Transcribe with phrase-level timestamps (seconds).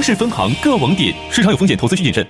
[0.00, 1.14] 京市分行各网点。
[1.30, 2.26] 市场有风险，投资需谨慎。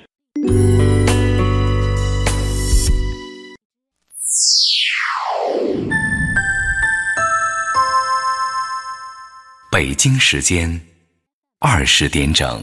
[9.70, 10.80] 北京时间
[11.60, 12.60] 二十点整。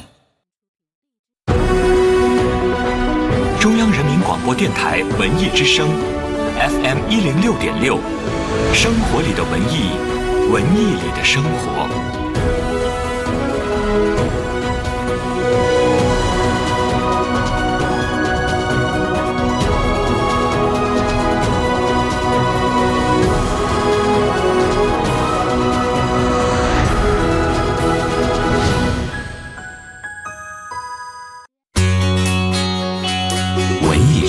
[3.62, 5.88] 中央人民广播电台文艺之声
[6.60, 7.98] ，FM 一零六点六，
[8.74, 9.90] 生活里的文艺，
[10.52, 12.07] 文艺里的生活。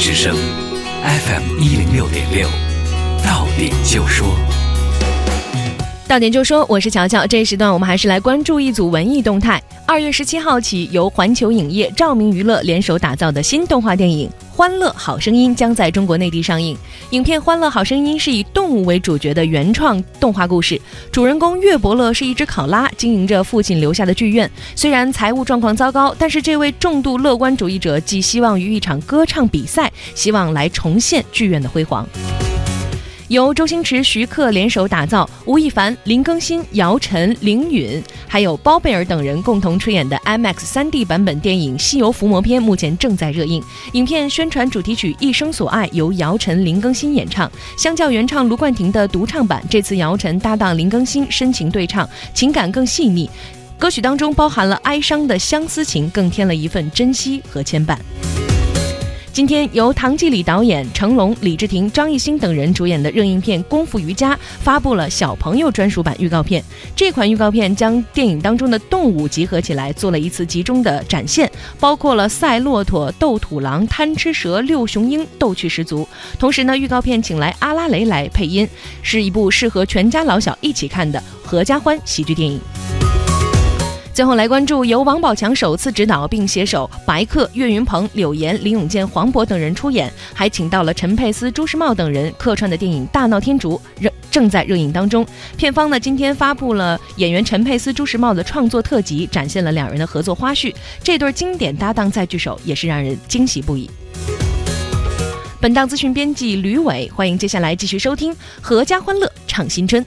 [0.09, 0.35] 之声
[1.05, 2.49] ，FM 一零六点六，
[3.23, 4.35] 到点就说。
[6.09, 7.27] 到点就说，我是乔乔。
[7.27, 9.63] 这一时段我们还是来关注一组文艺动态。
[9.87, 14.27] 二月十七号起，由环球影业、照明娱乐联手打造的新动画电影
[14.57, 16.75] 《欢乐好声音》将在中国内地上映。
[17.11, 20.81] 影片《欢乐好声音》是以动物为主角的原创动画故事，
[21.13, 24.51] 主人公岳伯乐是一只考拉，经营着父亲留下的剧院。
[24.75, 32.09] 虽然财务状况糟糕，但是这位重度乐观主义者寄希望于一场歌唱比赛，希望来重现剧院的辉煌。
[33.29, 43.63] 由周星驰、徐克联手打造，吴亦凡、林更新、姚晨、凌允，还有包贝尔等人共同出演的 IMAX 3D 版本电影《西游伏魔篇》目前正在热映。
[43.93, 53.29] 影片宣传主题曲《一生所爱》由姚晨、林更新演唱，相较原唱卢冠廷的独唱版，这次姚晨搭档林更新深情对唱，情感更细腻。
[53.79, 57.99] 歌曲当中包含了哀伤的相思情，更添了一份珍惜和牵绊。
[59.39, 66.61] 今天，由唐季礼导演、成龙、李治廷、张艺兴等人主演的热映片《功夫瑜伽》发布了小朋友专属版预告片。
[66.97, 71.49] 这款预告片将电影当中的动物集合起来，做了一次集中的展现，
[71.79, 76.05] 包括了赛骆驼、斗土狼、贪吃蛇、六雄鹰，逗趣十足。
[76.37, 78.69] 同时呢，预告片请来阿拉蕾来配音，
[79.03, 82.61] 是一部适合全家老小一起看的合家欢喜剧电影。
[84.19, 95.25] 最后来关注由王宝强首次执导并携手白客、岳云鹏、柳岩、林永健、黄渤等人出演，还请到了陈佩斯、朱时茂等人客串的电影《大闹天竺》热正在热映当中。
[95.57, 100.75] 片方呢今天发布了演员陈佩斯、朱时茂的创作特辑，展现了两人的合作花絮。
[101.01, 103.89] 这对经典搭档再聚首，也是让人惊喜不已。
[105.61, 110.05] 本档资讯编辑吕伟，欢迎接下来继续收听《阖家欢乐唱新春》。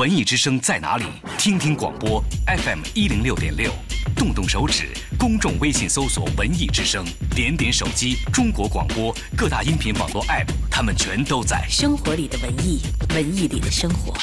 [0.00, 1.04] 文艺之声在哪里？
[1.36, 3.70] 听听广播 FM 一零六点六，
[4.16, 4.88] 动动手指，
[5.18, 7.04] 公众微信搜索“文艺之声”，
[7.36, 11.66] 点点手机，中国广播各大音频网络 App，他们全都在。
[11.68, 12.80] 生活里的文艺，
[13.14, 14.14] 文艺里的生活。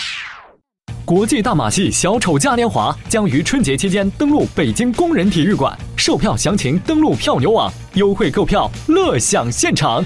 [1.05, 10.03] 国际大马戏小丑嘉年华将于春节期间登陆北京工人体育馆，售票详情登录票牛网，优惠购票，乐享现场。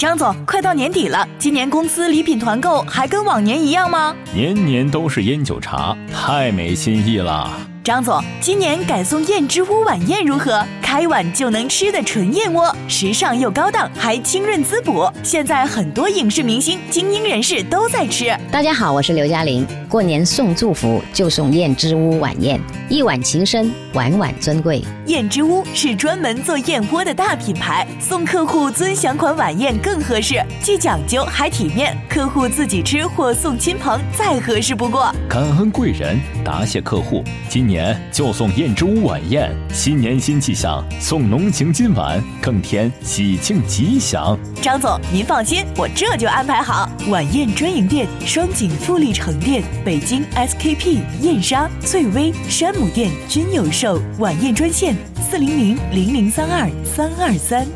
[0.00, 4.16] 张总，快到年底了，今年公司礼品团购还跟往年一样吗？
[4.34, 7.48] 年年都是烟酒茶，太没新意了。
[7.84, 10.64] 张总，今年改送燕之屋晚宴如何？
[10.80, 15.10] 开碗就能吃的纯燕窝，时尚又高档，还清润滋补。
[15.24, 18.36] 现在很多影视明星、精英人士都在吃。
[18.52, 19.66] 大家好，我是刘嘉玲。
[19.88, 24.82] 过年送祝福就送燕之屋晚宴，一碗情深，碗碗尊贵。
[25.06, 31.96] 燕之屋是专门做燕窝的大品牌，送客户尊享款晚宴更合适，既讲究还体面。
[32.08, 35.12] 客户自己吃或送亲朋再合适不过。
[35.28, 37.24] 感恩贵人，答谢客户。
[37.48, 37.71] 今年
[38.10, 44.38] 就送燕之屋晚宴，新年新气象，送浓情今晚，更添喜庆吉祥。
[44.60, 46.90] 张总，您放心，我这就安排好。
[47.08, 54.00] 晚宴专营店：双井富力城店、北京 SKP、燕莎、翠微、山姆店均有售。
[54.18, 54.94] 晚宴专线：
[55.30, 57.66] 四零零零零三二三二三。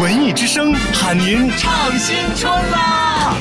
[0.00, 3.34] 文艺之声喊您唱新春啦！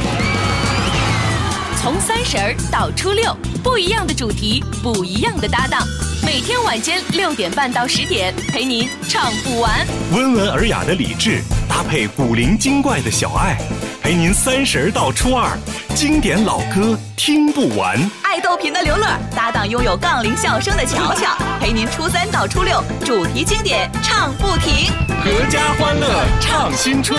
[1.86, 3.32] 从三十儿到初六，
[3.64, 5.88] 不一样的主题，不一样的搭档。
[6.26, 9.86] 每天晚间六点半到十点，陪您唱不完。
[10.12, 13.56] 温文尔雅的李志搭配古灵精怪的小爱，
[14.02, 15.56] 陪您三十儿到初二，
[15.96, 17.98] 经典老歌听不完。
[18.22, 24.92] 爱豆频的刘乐搭档拥有杠铃笑声的乔乔，陪您初三到初六主题经典唱不停。
[25.24, 27.18] 阖家欢乐唱新春，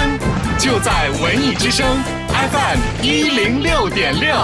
[0.59, 1.87] 就在文艺之声
[2.29, 4.37] FM 一零六点六。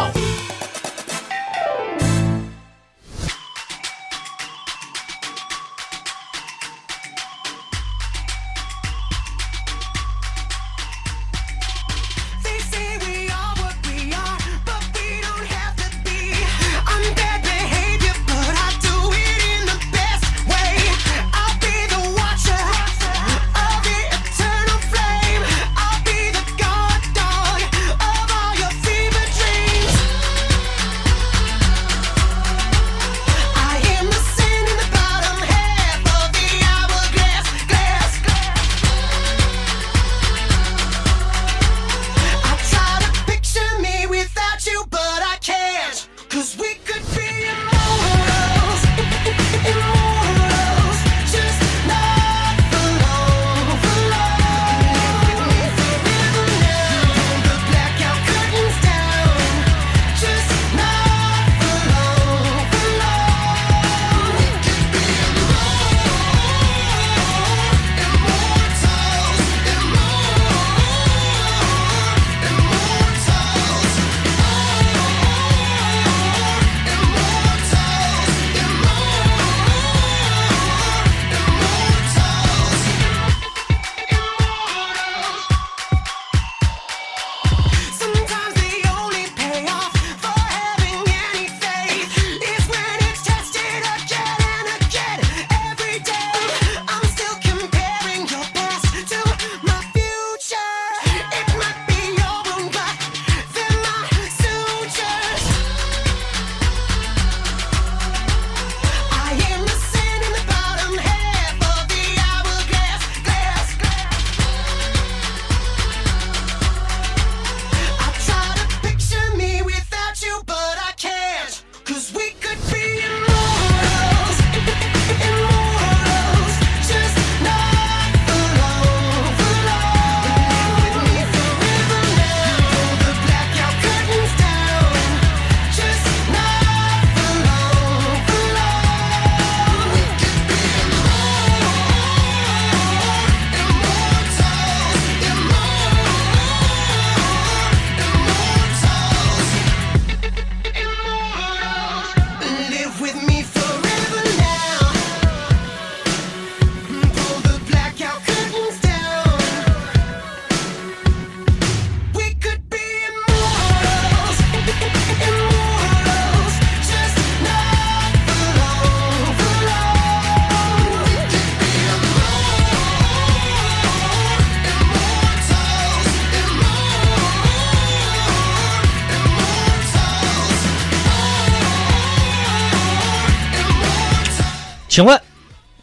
[184.93, 185.19] 请问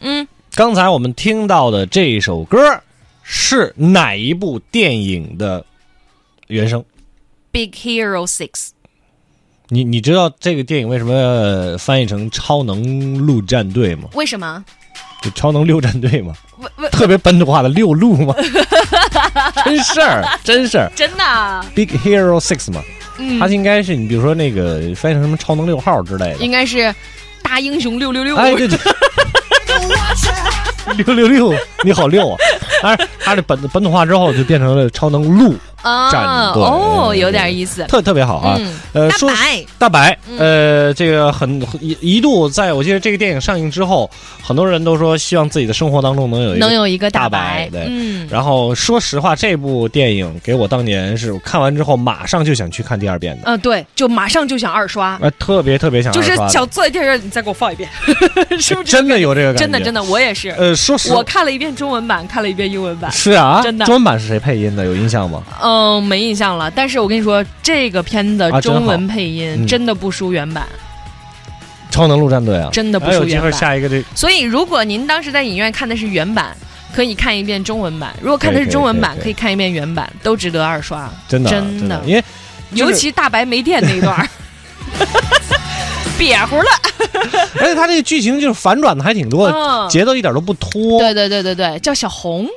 [0.02, 2.80] 嗯，刚才我们听到的这首歌
[3.24, 5.66] 是哪一部电影的
[6.46, 6.84] 原声
[7.50, 8.68] ？Big Hero Six，
[9.66, 14.08] 你你知道这个电影为什么呃翻译成《超能陆战队》吗？
[14.14, 14.64] 为什么？
[15.20, 16.32] 就超能六战队吗？
[16.92, 18.32] 特别本土化的六路吗？
[19.66, 20.88] 真事儿，真事儿。
[20.94, 22.80] 真的啊？Big Hero Six 嘛，
[23.18, 26.36] 嗯它应该是你比如说那个翻译成什么超能六号之类的。
[26.36, 26.94] 应该是
[27.50, 28.36] 大英雄六六六。
[28.36, 28.78] 哎，对对。
[31.04, 31.52] 六六六，
[31.82, 32.36] 你好六啊！
[32.82, 37.84] 但是它的本本土化之后就变成了超能陆啊战队哦，有点意思。
[37.84, 38.56] 特特别好啊。
[38.58, 44.10] 嗯呃，说大白大白，嗯呃，这个很一一度在我记得这个电影上映之后，
[44.42, 47.84] 很多人都说希望自己的生活当中能有一能有一个大白，对。
[47.88, 57.88] 嗯，然后说实话，这部电影给我当年是看完之后马上就想去看第二遍的，嗯，对，就马上就想二刷，呃，特别特别想就是想坐在电影院，你再给我放一遍，
[58.58, 58.90] 是不是？
[58.90, 60.50] 真的有这个感觉，真的真的，我也是。
[60.50, 63.10] 呃，说实我看了一遍中文版，看了一遍英文版。
[63.12, 64.84] 是啊，真的中文版是谁配音的？
[64.84, 65.42] 有印象吗？
[65.62, 65.69] 嗯，
[66.00, 66.70] 没印象了。
[66.70, 70.66] 但是我跟你说，这个片的啊真好中文配音嗯真的不输原版，
[71.90, 73.60] 超能陆战队啊，真的不哎有机会输原版。
[73.60, 76.56] 下一个这所以，如果您当时在影院看的是原版，
[76.94, 81.08] 可以看一遍中文版；如果看的是中文版，可以看一遍原版，都值得二刷。
[81.28, 82.24] 真的啊真的，因为
[82.72, 84.28] 尤其大白没电那一段儿，
[86.18, 86.68] 瘪乎了。
[87.58, 90.98] 而且他这个剧情就是反转的还挺多节奏一点都不拖。
[90.98, 92.48] 对对对对对，叫小红，哦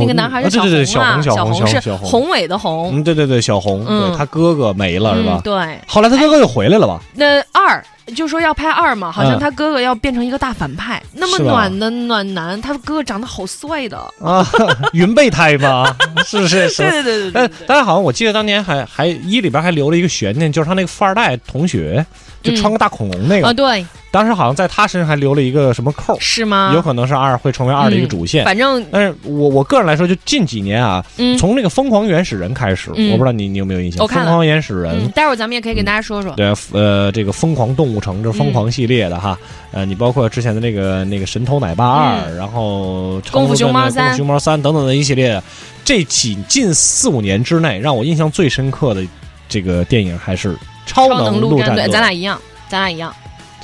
[0.00, 3.84] 那个男孩是啊对对对，小红啊，小红红是小红，宏伟的宏，嗯，对对对，小红，
[4.16, 5.40] 他哥哥没了是吧嗯？
[5.42, 7.00] 对，后来他哥哥又回来了吧？
[7.14, 7.84] 那二
[8.16, 13.96] 就说要拍二嘛，好像嗯他哥哥要变成一个大反派，那么暖的暖男，他哥哥长得好帅的。
[14.20, 14.44] 啊，
[14.92, 15.96] 云备胎吧？
[16.26, 16.68] 是不是？
[16.68, 22.04] 是对对对对对但对但是好像我记得当年还还一里边还留了一个悬念，就是他那个富二代同学，
[22.42, 26.70] 就穿个大恐龙那个，啊，对，当时好像在他身上还留了一个什么扣，是吗？
[26.74, 28.44] 有可能是二会成为二的一个主线。
[28.44, 36.30] 反正但是我我个人来说，就近几年啊，嗯从那个《疯狂原始人》开始，嗯我不知道你你有没有印象，疯狂原始人》嗯，待会儿咱们也可以给大家说说。
[36.34, 39.38] 对，呃，这个《疯狂动物城》这疯狂系列的哈，
[39.70, 45.42] 呃，你包括之前的那个那个《神偷奶爸二》嗯然后《功夫熊猫三功夫熊猫三》等等的一系列，
[45.84, 49.02] 这几近四五年之内，让我印象最深刻的
[49.48, 50.52] 这个电影还是
[50.84, 52.38] 《超超能陆战队，》，咱俩一样，
[52.68, 53.14] 咱俩一样。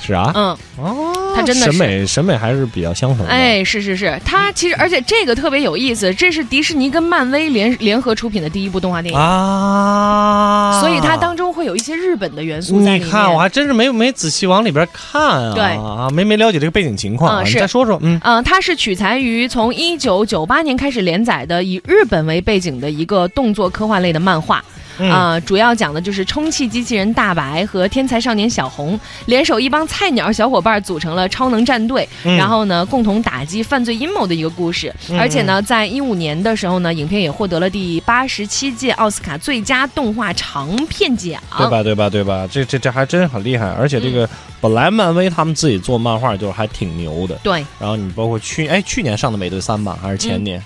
[0.01, 13.07] 是啊，嗯，哦，他真的审美审美还是比较相同的，哎，是是是，他其实而且这个特别有意思，这是迪士尼跟漫威联联合出品的第一部动画电影，啊，所以它当中会有一些日本的元素在里面。
[13.07, 15.63] 你看，我还真是没没仔细往里边看啊，对。
[15.63, 17.53] 啊，没没了解这个背景情况啊，嗯是。
[17.55, 18.19] 你再说说，嗯。
[18.23, 24.63] 嗯，它是取材于从一九九八年开始连载的以日本为背景的一个动作科幻类的漫画。
[24.99, 34.93] 嗯啊、主要讲的就是充气机器人大白和天才少年小红联手一帮菜鸟小伙伴组成了超能战队，嗯然后呢共同打击犯罪阴谋的一个故事。
[35.09, 41.41] 嗯而且呢，在一五年的时候呢，影片也获得了第八十七届奥斯卡最佳动画长片奖。
[41.57, 41.81] 对吧？
[41.83, 42.09] 对吧？
[42.09, 42.47] 对吧？
[42.51, 44.29] 这这这还真很厉害，而且这个嗯
[44.61, 47.35] 本来漫威他们自己做漫画就是还挺牛的。
[47.43, 50.61] 对，然后你包括去哎去年上的美队三吧，还是前年？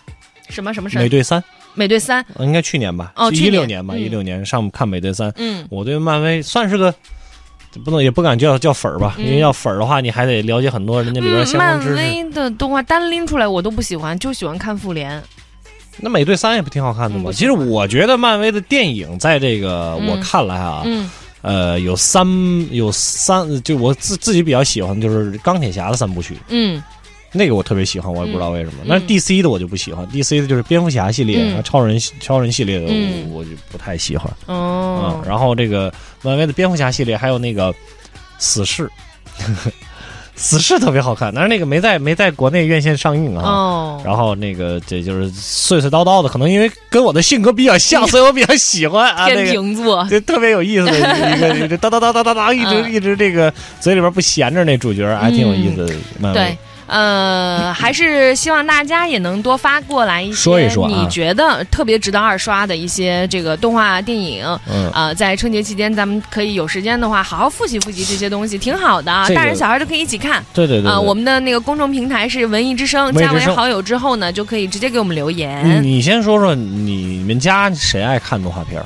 [0.49, 0.97] 什么什么事？
[0.97, 1.43] 美队三
[1.75, 2.25] 美队三。
[2.39, 3.11] 应该去年吧？
[3.17, 5.31] 一哦一六年吧，嗯一六年上看美队三。
[5.37, 6.93] 嗯，我对漫威算是个。
[7.83, 11.95] 不能也不敢叫叫粉儿吧，嗯因为要粉儿的话，你还得了解很多人家里边嗯，相关知识。
[11.95, 15.19] 漫威的动画单拎出来我都不喜欢，就喜欢看复联。
[15.97, 17.31] 那美队三也不挺好看的吗？
[17.33, 21.09] 其实我觉得漫威的电影在这个嗯我看来啊，嗯
[21.41, 22.27] 呃，有三
[22.69, 26.79] 有三，就我自自己比较喜欢的就是钢铁侠的三部曲，嗯
[27.33, 28.73] 那个我特别喜欢，我也不知道为什么。
[28.83, 37.73] 嗯但是 DC 的我就不喜欢，DC 的就是蝙蝠侠系列、嗯超人超人系列的嗯我我就不太喜欢啊、哦，然后这个漫威的蝙蝠侠系列还有那个
[38.37, 38.89] 死侍。
[40.35, 43.43] 死侍特别好看，但是那个没在没在国内院线上映啊。
[43.45, 50.97] 哦，然后那个这就是碎碎叨叨的，可能因为跟我的性格比较像， 所以我比较喜欢天个秤座，就特别有意思的
[51.37, 55.93] 一个一个叨叨叨叨叨叨，一直嗯一直这个嘴里边不闲着那主角，还挺有意思的。
[56.19, 56.57] 漫威对。
[56.93, 64.45] 呃，还是希望大家也能多发过来一些说一说啊你觉得特别值得二刷的一些这个动画电影。
[64.71, 69.11] 嗯呃，在春节期间，咱们可以有时间的话，好好复习复习这些东西，挺好的。
[69.27, 70.43] 这个大人小孩都可以一起看。
[70.53, 75.81] 对对对啊、对我们的那个公众平台是文艺之声，加为好友之后呢，就可以直接给我们留言。
[75.81, 78.79] 你你先说说你们家谁爱看动画片？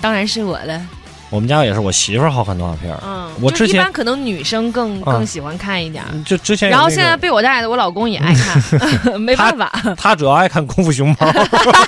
[0.00, 0.82] 当然是我了。
[1.32, 3.00] 我们家也是，我媳妇儿好看动画片儿。
[3.02, 6.10] 嗯，我之前一般可能女生更啊更喜欢看一点儿。
[6.26, 8.62] 就之前那个然后现在被我带的，我老公也爱看，
[9.18, 11.32] 没办法，他主要爱看功夫熊猫，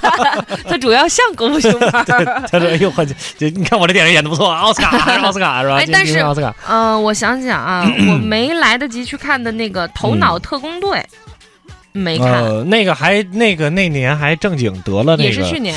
[0.67, 1.91] 他主要像功夫熊猫。
[2.51, 5.77] 他说：“哎呦我这这，你看我这电影演的不错，奥斯卡奥斯卡是吧？
[5.77, 10.99] 哎，但是奥斯卡，嗯、我想想啊， 我没来得及去看的那个《头脑特工队》，
[11.93, 15.77] 没看，呃，那个还那个那年还正经得了那个，也是去年，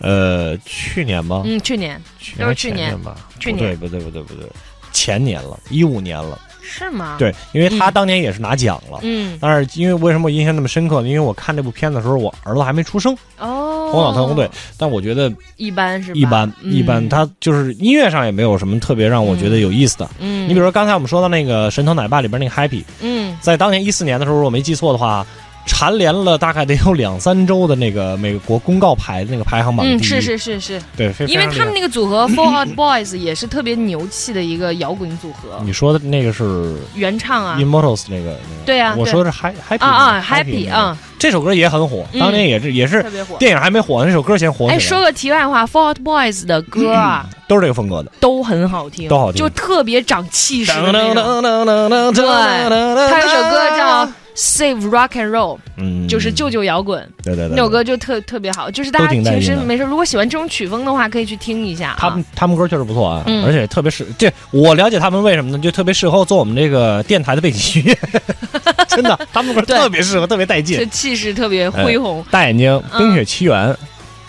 [0.00, 1.42] 呃，去年吗？
[1.44, 3.16] 嗯，去年去都是去年吧？
[3.38, 4.48] 去年不对，不对，不对，不对，
[4.92, 6.38] 前年了，一五年了。
[6.66, 8.98] 是吗？，对，因为他嗯当年也是拿奖了。
[9.02, 11.08] 嗯，但是因为为什么我印象那么深刻呢？
[11.08, 14.46] 因为我看这部片子的时候，我儿子还没出生，哦，《头脑特工队》，
[14.78, 17.06] 但我觉得一般是吧一般，嗯一般。
[17.06, 20.10] 他就是音乐上也没有什么特别让我觉得有意思的。
[20.18, 25.24] 嗯，你比如说刚才我们说到那个《神偷奶爸》里边那个 Happy，嗯在当年一四年的时候，如果没记错的话，
[25.66, 29.96] 蝉联了大概得有两三周的那个美国公告牌的那个排行榜第一。
[29.96, 38.64] 嗯，是是是是，对，因为他们那个个组合 Four Out Boys 也是特别牛气的一个摇滚组合，你说的那个是原唱啊，Immortals 那个，那个。
[38.64, 42.20] 对啊我说的是 Happy Happy 啊啊 Happy，Happy 啊，这首歌也很火，嗯。
[42.20, 43.36] 当年也是也是特别火。
[43.36, 44.68] 电影还没火，那首歌先火。
[44.68, 49.38] 哎，说个题外话，Four Out Boys 的歌啊，都是这个风格的，都很好听，都好听。
[49.38, 51.42] 就特别长气势的那种。
[51.42, 52.24] 对
[53.10, 54.06] 他有首歌叫
[54.36, 58.70] 《Save Rock and Roll》，嗯，就是救救摇滚，对对对，那首歌就特特别好。
[58.70, 61.96] 就是大家平时没事，如果喜欢这种曲风的话，可以去听一下啊。
[61.98, 65.58] 他们他们歌确实不错啊，嗯而且特别适这我了解他们为什么呢？
[65.58, 67.98] 就特别适合做我们这个电台的背景音乐，
[68.88, 70.86] 真的，他们歌特别适合，特别带劲这。
[70.86, 72.24] 气势特别恢宏。
[72.30, 73.76] 大眼睛、嗯冰雪奇缘、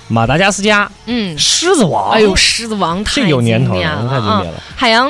[0.08, 4.08] 马达加斯加、嗯，狮子王，哎呦，狮子王太有年头了！
[4.10, 4.62] 太经典了。
[4.76, 5.10] 海洋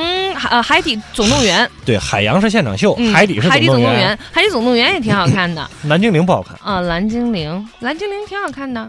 [0.50, 6.58] 呃海底总动员， 对，海洋是现场秀，嗯，海底是海底总动员员，，海底总动员也挺好看的蓝精灵不好看。
[6.64, 6.80] 啊。
[6.82, 8.82] 蓝精灵，蓝精灵挺好看的。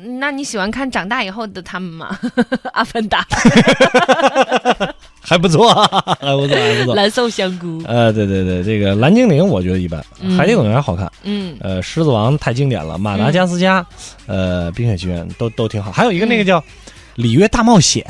[0.00, 2.16] 嗯那你喜欢看长大以后的他们吗？
[2.72, 3.26] 阿凡达、
[5.28, 5.68] 还不错，
[6.20, 6.94] 还不错，还不错。
[6.94, 10.36] 蓝瘦香菇，呃，对对对，这个蓝精灵我觉得一般，嗯。
[10.36, 11.10] 海底总动员好看。
[11.24, 11.56] 嗯。
[11.60, 13.84] 呃，狮子王太经典了，马达加斯加，
[14.26, 15.92] 呃，冰雪奇缘都都挺好。
[15.92, 16.58] 还有一个那个叫
[17.16, 18.02] 《里约大冒险》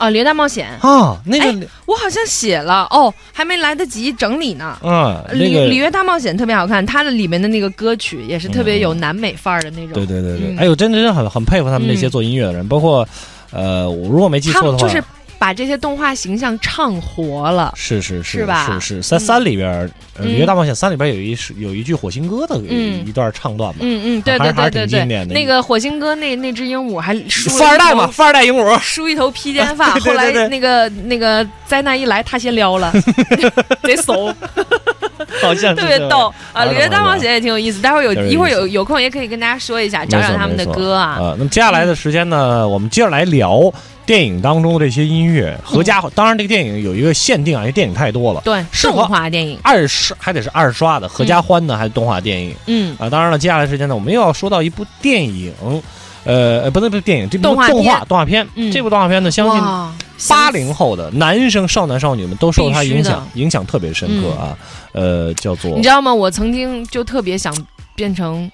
[0.00, 4.78] 哦，《猎大冒险》啊，那个我好像写了哦，还没来得及整理呢。
[4.84, 9.94] 嗯，那里个里约大冒险特别好看，它的里面的那个歌曲也是特别有南美范儿的那种。
[9.94, 10.56] 对对对对，嗯。
[10.56, 12.10] 哎呦，真的真的很很佩服他们那些嗯。
[12.10, 13.04] 做音乐的人，包括
[13.50, 15.02] 呃，我如果没记错的话，就是
[15.38, 17.72] 把这些动画形象唱活了。
[17.76, 18.78] 是是是吧？
[18.80, 19.86] 是是，在三里边，呃
[20.18, 20.28] 《嗯。
[20.28, 23.06] 里约大冒险三》里边有一是有一句火星哥的嗯。
[23.06, 25.24] 一段唱段嘛，嗯嗯，对对对对对。
[25.26, 32.92] 那个火星哥那那只鹦鹉还梳了富二代嘛，富二代鹦鹉，梳一头披肩发， 后来那个那个灾难一来，他先撩了，
[33.84, 34.34] 贼怂，
[35.40, 36.32] 好像特别逗。
[36.52, 36.64] 啊！
[36.64, 41.16] 里约大冒险也挺有意思，待会儿有一会儿有有空也可以跟大家说一下，找找他们的歌啊。
[41.20, 43.72] 呃，那么接下来的时间呢，我们接着来聊
[44.08, 45.54] 电影当中的这些音乐。
[45.62, 53.10] 合家，当然这个电影有一个限定啊，因为电影太多了，对，适合动画电影，二刷还得是二刷的，合家欢呢还是动画电影嗯，啊？
[53.10, 55.52] 当然了，接下来时间呢，我们又要说到一部电影。
[56.24, 57.68] 呃，呃不对，不是电影，这部动画
[58.04, 59.94] 动画片这部动画片呢，相信哇
[60.28, 64.56] 八零后的男生、少男、少女们都受它影响，影响特别深刻啊。
[64.92, 66.12] 呃，叫做你知道吗？
[66.12, 67.54] 我曾经就特别想
[67.94, 68.50] 变成，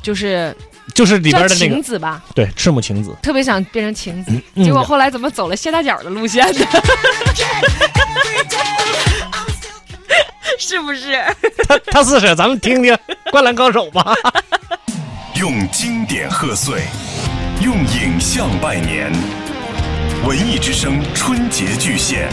[0.00, 0.56] 就是
[0.94, 6.66] 就是里边的那个晴子吧，对赤木晴子，特别想变成晴子，嗯结果后来怎么走了谢大脚的路线呢？
[10.58, 11.22] 是不是？
[11.68, 12.92] 他他是是，咱们听听
[13.30, 14.12] 《灌篮高手》吧。
[15.36, 16.82] 用经典贺岁，
[17.62, 19.12] 用影像拜年。
[20.26, 22.28] 文艺之声春节巨献，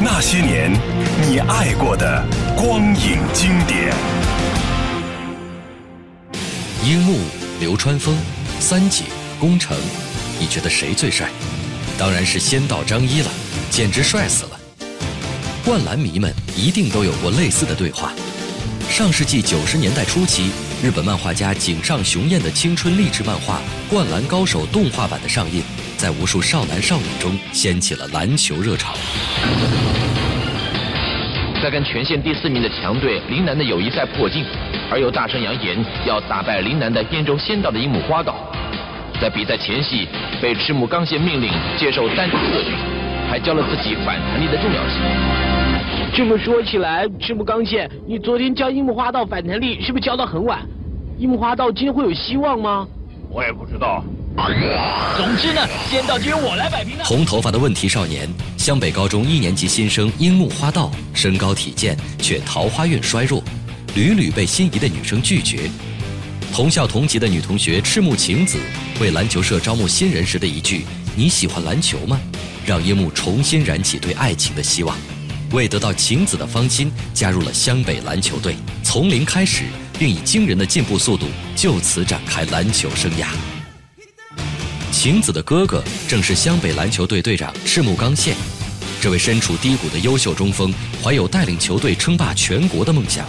[0.00, 0.72] 那些年
[1.20, 2.24] 你爱过的
[2.56, 3.92] 光影经典。
[6.82, 7.18] 樱木、
[7.64, 8.14] 流川枫、
[8.60, 9.06] 三井、
[9.40, 9.74] 宫城，
[10.38, 11.30] 你觉得谁最帅？
[11.98, 13.30] 当然是仙道张一了，
[13.70, 14.60] 简直帅死了。
[15.64, 18.12] 灌篮迷们一定都有过类似的对话。
[18.90, 20.50] 上世纪九十年代初期，
[20.82, 23.54] 日本漫画家井上雄彦的青春励志漫画
[23.90, 25.62] 《灌篮高手》动画版的上映，
[25.96, 28.94] 在无数少男少女中掀起了篮球热潮。
[31.62, 34.44] 在跟全县第四名的强队陵南的友谊赛破镜，
[34.90, 35.76] 而又大声扬言
[36.06, 38.34] 要打败陵南的燕州仙道的樱木花道。
[39.20, 40.08] 在比赛前夕，
[40.42, 42.72] 被赤木刚宪命令接受单打特训，
[43.30, 44.98] 还教了自己反弹力的重要性。
[46.12, 50.60] 这么说起来，赤木刚宪，你昨天教樱木花道反弹力是不是教到很晚？
[51.18, 52.86] 樱木花道今天会有希望吗？
[53.30, 54.04] 我也不知道。
[55.16, 57.04] 总之呢，仙道就由我来摆平了。
[57.04, 63.40] 红头发的问题少年，湘北高中一年级新生樱木花道，身高体健，却桃花运衰弱，
[63.94, 65.70] 屡屡被心仪的女生拒绝。
[66.52, 68.58] 同校同级的女同学赤木晴子
[69.00, 72.20] 为篮球社招募新人时的一句“你喜欢篮球吗”，
[72.66, 74.96] 让樱木重新燃起对爱情的希望。
[75.52, 79.64] 为得到晴子的芳心，加入了湘北篮球队，从零开始，
[79.96, 83.28] 并以惊人的进步速度就此展开篮球生涯。
[84.90, 88.36] 晴子的哥哥正是湘北篮球队队长赤木刚宪，
[89.00, 93.24] 这位身处低谷的优秀中锋，怀有带领球队称霸全国的梦想。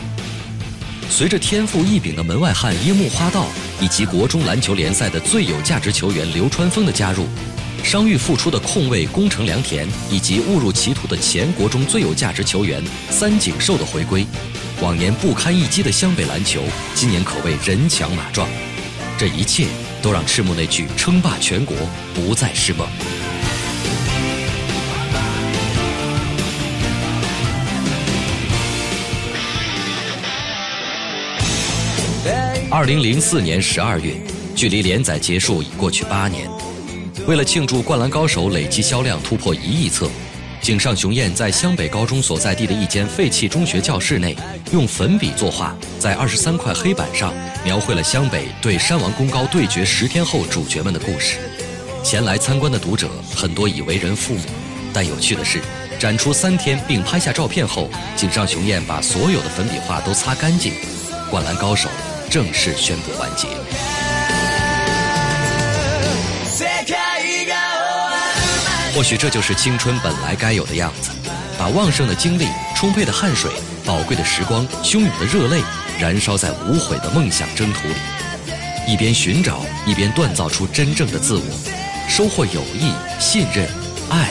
[1.10, 3.48] 随着天赋异禀的门外汉樱木花道
[3.80, 7.26] 以及国中篮球联赛的最有价值球员流川枫的加入，
[7.84, 14.26] 伤愈复出的控卫宫城良田以及误入歧途的前国中最有价值球员三井寿的回归，
[14.82, 16.62] 往年不堪一击的湘北篮球
[16.94, 18.50] 今年可谓人强马壮。
[19.18, 19.68] 这一切
[20.02, 21.78] 都让赤木那句称霸全国
[22.14, 22.86] 不再是梦。
[32.76, 34.12] 二零零四年十二月，
[34.54, 36.46] 距离连载结束已过去八年。
[37.26, 40.10] 为了庆祝《灌篮高手》累计销量突破一亿册，
[40.62, 44.36] 井上雄彦在湘北高中所在地的一间废弃中学教室内，
[44.74, 47.34] 用粉笔作画，在二十三块黑板上
[47.64, 51.38] 描绘了湘北对山王功高对决十天后主角们的故事。
[52.04, 54.42] 前来参观的读者很多已为人父母，
[54.92, 55.62] 但有趣的是，
[55.98, 60.74] 展出三天并拍下照片后，井上雄彦把所有的粉笔画都擦干净，
[61.30, 61.88] 《灌篮高手》
[62.36, 63.48] 正式宣布完结。
[68.94, 71.12] 或许这就是青春本来该有的样子，
[71.58, 73.50] 把旺盛的精力、充沛的汗水、
[73.86, 75.62] 宝贵的时光、汹涌的热泪，
[75.98, 77.96] 燃烧在无悔的梦想征途里，
[78.86, 83.66] 一边寻找，一边锻造出真正的自我，收获友谊、信任、
[84.10, 84.28] 爱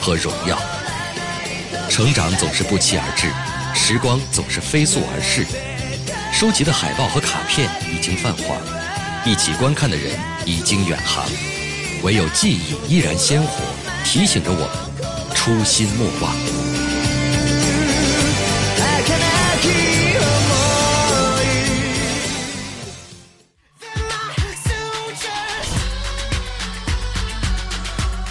[0.00, 0.58] 和荣耀。
[1.90, 3.30] 成长总是不期而至，
[3.78, 5.46] 时光总是飞速而逝。
[6.42, 8.60] 收集的海报和卡片已经泛黄，
[9.24, 11.24] 一起观看的人已经远航，
[12.02, 13.62] 唯有记忆依然鲜活。
[14.04, 14.68] 提醒着我们
[15.36, 16.34] 初心莫忘。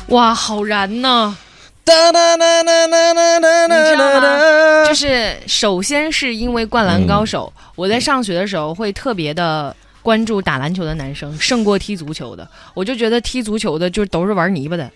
[0.10, 1.38] 哇，好燃呐！
[1.84, 4.86] 哒哒哒哒哒哒哒你知道吗？
[4.88, 12.48] 就是首先是因为《灌篮高手》，我在上学的时候会特别的关注打篮球的男生，胜过踢足球的。
[12.74, 14.90] 我就觉得踢足球的就都是玩泥巴的。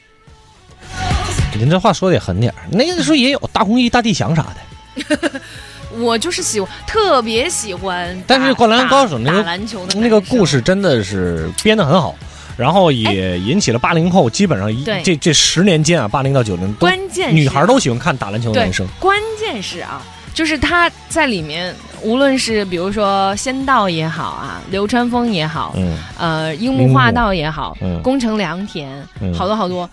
[1.57, 5.41] 您这话说的也狠点儿，那个时候也有大红衣、大地翔啥的。
[5.97, 8.21] 我就是喜欢，特别喜欢。
[8.27, 12.13] 但是《灌篮高手》那个打篮球的那个故事真的是编的很好，
[12.57, 20.01] 然后也引起了八零后，基本上一这这十年间啊，八零到九零，关键女孩都喜欢看打篮球的男生。，关键是啊，
[20.33, 28.01] 就是他在里面，无论是比如说仙道也好啊，流川枫也好，嗯，呃，樱木花道也好，嗯。
[28.01, 28.89] 宫城良田，
[29.21, 29.33] 嗯。
[29.33, 29.89] 好多好多，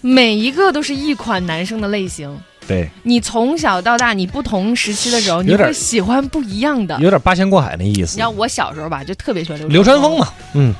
[0.00, 2.36] 每一个都是一款男生的类型。
[2.68, 6.96] 对，你从小到大，你不同时期的时候，你会喜欢不一样的。
[7.00, 8.20] 有点八仙过海那意你思知。
[8.20, 10.72] 道我小时候吧，就特别喜欢流流川枫嘛，嗯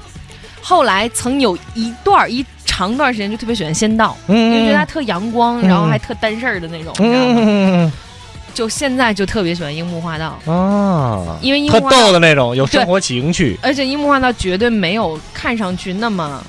[0.63, 5.69] 后来曾有一段儿一长段时间就特别喜欢仙道，嗯因为觉得他特阳光，嗯。
[5.69, 6.95] 然后还特单事儿的那种。
[6.99, 7.35] 你知道吗？
[7.45, 7.93] 嗯
[8.55, 16.45] 就现在就特别喜欢樱木花道，啊，因为樱木花道逗的那种，有生活情趣，而且樱木花道绝对没有看上去那么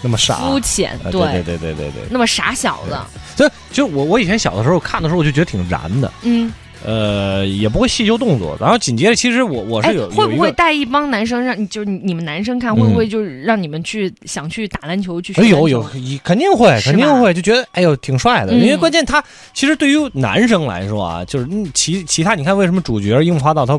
[0.00, 1.12] 那么傻，肤浅对。
[1.44, 2.02] 对对对对。
[2.08, 2.96] 那么傻小子。
[3.36, 6.50] 就就我我以前小的时候看的时候，我就觉得挺燃的，嗯，
[6.84, 8.56] 呃，也不会细究动作。
[8.60, 15.46] 然后紧接着，其实我我哎是有，会不会带一帮男生让你就是你们男生看，会不会就是让你们去想去打篮球去学哎？
[15.46, 15.82] 有有
[16.24, 19.22] 肯定会肯定会就觉得哎呦挺帅的，嗯因为关键他
[19.54, 23.78] 其实对于男生来说啊，就是嗯其其他你看为什么主角樱木花道他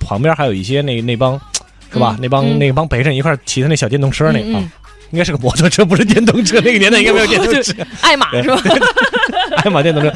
[0.00, 1.40] 旁边还有一些那那帮
[1.92, 2.18] 是吧嗯？
[2.22, 4.70] 那帮嗯那帮陪衬一块骑的那小电动车那嗯嗯啊，
[5.14, 6.60] 应该是个摩托车，不是电动车。
[6.60, 7.72] 那个年代应该没有 电动车。
[8.00, 8.60] 爱玛是吧？
[9.62, 10.12] 爱玛电动车，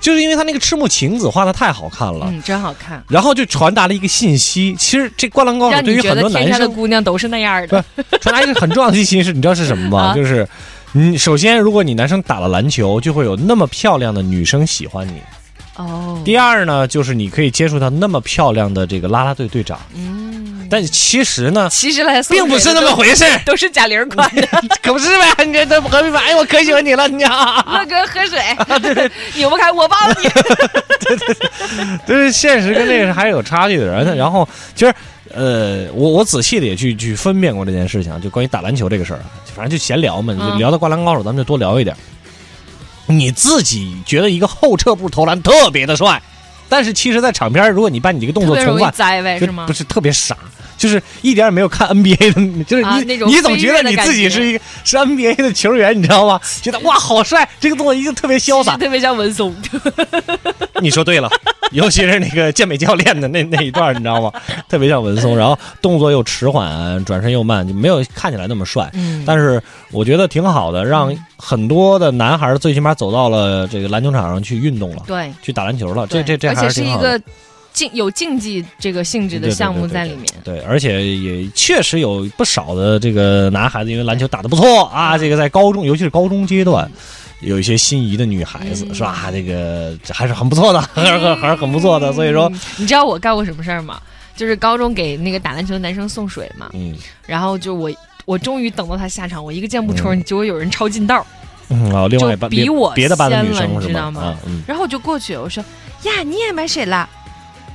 [0.00, 2.26] 就是因为他那个赤木晴子画的太好看了。
[2.30, 7.84] 嗯，真好看，然后就传达了一个信息，其实这《灌篮高手对于很多男生的男生姑娘都是那样的。
[8.22, 10.00] 传达一个很重要的信息是，你知道是什么吗？
[10.12, 10.48] 啊就是，
[10.92, 15.20] 你首先，如果你男生打了篮球，就会有那么漂亮的女生喜欢你。
[15.78, 19.78] 哦，第二呢，就是你可以接触到那么漂亮的这个啦啦队队长。
[19.94, 24.46] 嗯，但其实呢，其实来并不是那么回事 都是贾玲款的。
[24.82, 25.44] 可不是呗？
[25.46, 26.20] 你这这何必吧？
[26.26, 27.64] 哎，我可喜欢你了，你啊！
[27.72, 28.40] 乐哥喝水，
[29.36, 30.28] 扭不开我抱你。
[32.06, 33.86] 就是现实跟这个还是有差距的。
[33.86, 34.92] 然后，然后其实，
[35.32, 41.96] 呃，我我仔细的也去去分辨过这件事情啊，就关于打篮球这个事儿啊，反正就闲聊嘛，就嗯聊到《灌篮高手》，咱们就多聊一点。
[43.08, 46.22] 你自己觉得一个后撤步投篮特别的帅，
[46.68, 49.72] 但是其实，在场边，如果你把你这个动作重犯，栽呗，是吗不？
[49.72, 50.36] 是特别傻。
[50.76, 56.40] 就是一点也没有看 NBA 的， 就是你、啊你总觉得你自己是一个是 NBA 的球员，你知道吗？
[56.62, 58.76] 觉得哇好帅，这个动作一定特别潇洒。
[58.78, 59.52] 特别像文松。
[60.80, 61.28] 你说对了，
[61.72, 64.32] 尤其是那个健美教练的那那一段，你知道吗？
[64.68, 68.90] 特别像文松，然后动作又迟缓，转身又慢，就没有看起来那么帅。
[68.94, 76.06] 嗯但是我觉得挺好的，让很多的男孩最起码走到了这个篮球场上去运动了，对，去打篮球了。
[76.06, 77.24] 这这这而且是一还挺好的个。
[77.74, 80.24] 竞有竞技这个性质的项目在里面。
[80.42, 86.90] 对，而且也确实有不少的这个男孩子，因为篮球打得不错啊，这个在高中，尤其是高中阶段，
[87.40, 89.28] 有一些心仪的女孩子，是吧？
[89.32, 92.12] 这个这还是很不错的， 还是很还是很不错的。
[92.12, 94.00] 所以说，你知道我干过什么事儿吗？
[94.36, 96.96] 就是高中给那个打篮球的男生送水嘛，嗯
[97.26, 97.90] 然后就我
[98.24, 101.26] 我终于等到他下场，我一个箭步冲，结果有人抄近道，
[101.70, 105.60] 嗯，哦，另外班别就比我别的班的女先了生你知道吗啊，嗯，然后我就过去，我说
[106.04, 107.08] 呀，你也买水啦？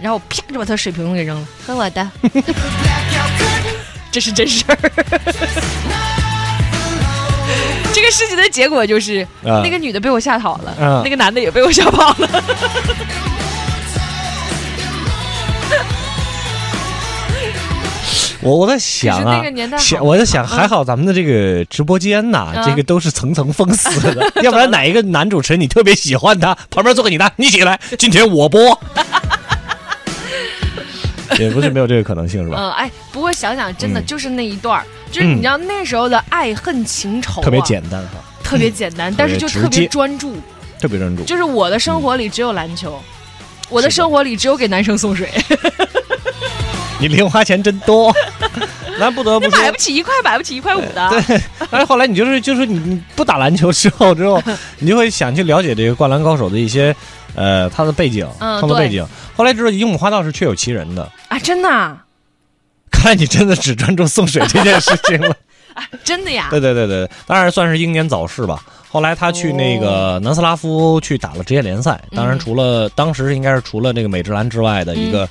[0.01, 2.11] 然后我啪就把他水瓶给扔了，喝我的。
[4.11, 4.77] 这是真事儿。
[7.93, 9.61] 这个事情的结果就是，啊。
[9.63, 11.01] 那个女的被我吓跑了，啊。
[11.03, 12.29] 那个男的也被我吓跑了。
[18.41, 19.41] 我我在想啊
[19.77, 22.63] 想我在想，还好咱们的这个直播间呐，啊。
[22.65, 28.77] 这个都是层层封死的， 要不然哪一个男主持人你特别喜欢他，旁边坐个你的，你起来，今天我播，
[31.39, 32.57] 也不是没有这个可能性，是吧？
[32.59, 40.35] 嗯，哎，不过想想，真的嗯就是那一段儿，就是你知道那时候的爱恨情仇、啊，特别简单哈，特别简单，但是就特别专注。
[40.79, 41.23] 特别专注。
[41.23, 43.01] 就是我的生活里只有篮球，
[43.69, 45.29] 我的生活里只有给男生送水，
[46.99, 48.13] 你零花钱真多，
[48.99, 51.09] 那不得不说买不起一块，买不起一块五的。
[51.09, 51.41] 对，
[51.71, 54.41] 但是后来你就是就是你你不打篮球之后之后，
[54.79, 56.95] 你就会想去了解这个《灌篮高手》的一些
[57.35, 59.05] 呃他的背景、嗯对创作背景。
[59.35, 62.05] 后来知道樱木花道是确有其人的，啊，真的啊，
[62.91, 65.35] 看来你真的只专注送水这件事情了。
[65.73, 66.47] 啊真的呀。
[66.51, 68.63] 对对对对，当然算是英年早逝吧。
[68.87, 75.27] 后来他去那个南斯拉夫去打了职业联赛，当然嗯除了当时应该是除了这个美职篮之外的一个。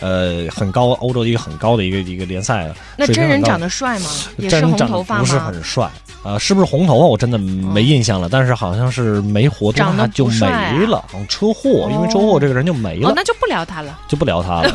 [0.00, 2.74] 呃，很高，欧洲的一个很高的一个一个联赛了。
[2.96, 4.10] 那真人长得帅吗？
[4.36, 5.20] 也是红真人长得头发吗？
[5.20, 5.88] 不是很帅
[6.22, 10.46] 啊、是不是红头发我真的没印象了，但是好像是没活多长得大就没
[10.86, 14.72] 了，好像车祸，因为车祸这个人就没了，哦，那就不聊他了，就不聊他了。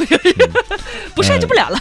[1.15, 1.79] 不帅就不聊了。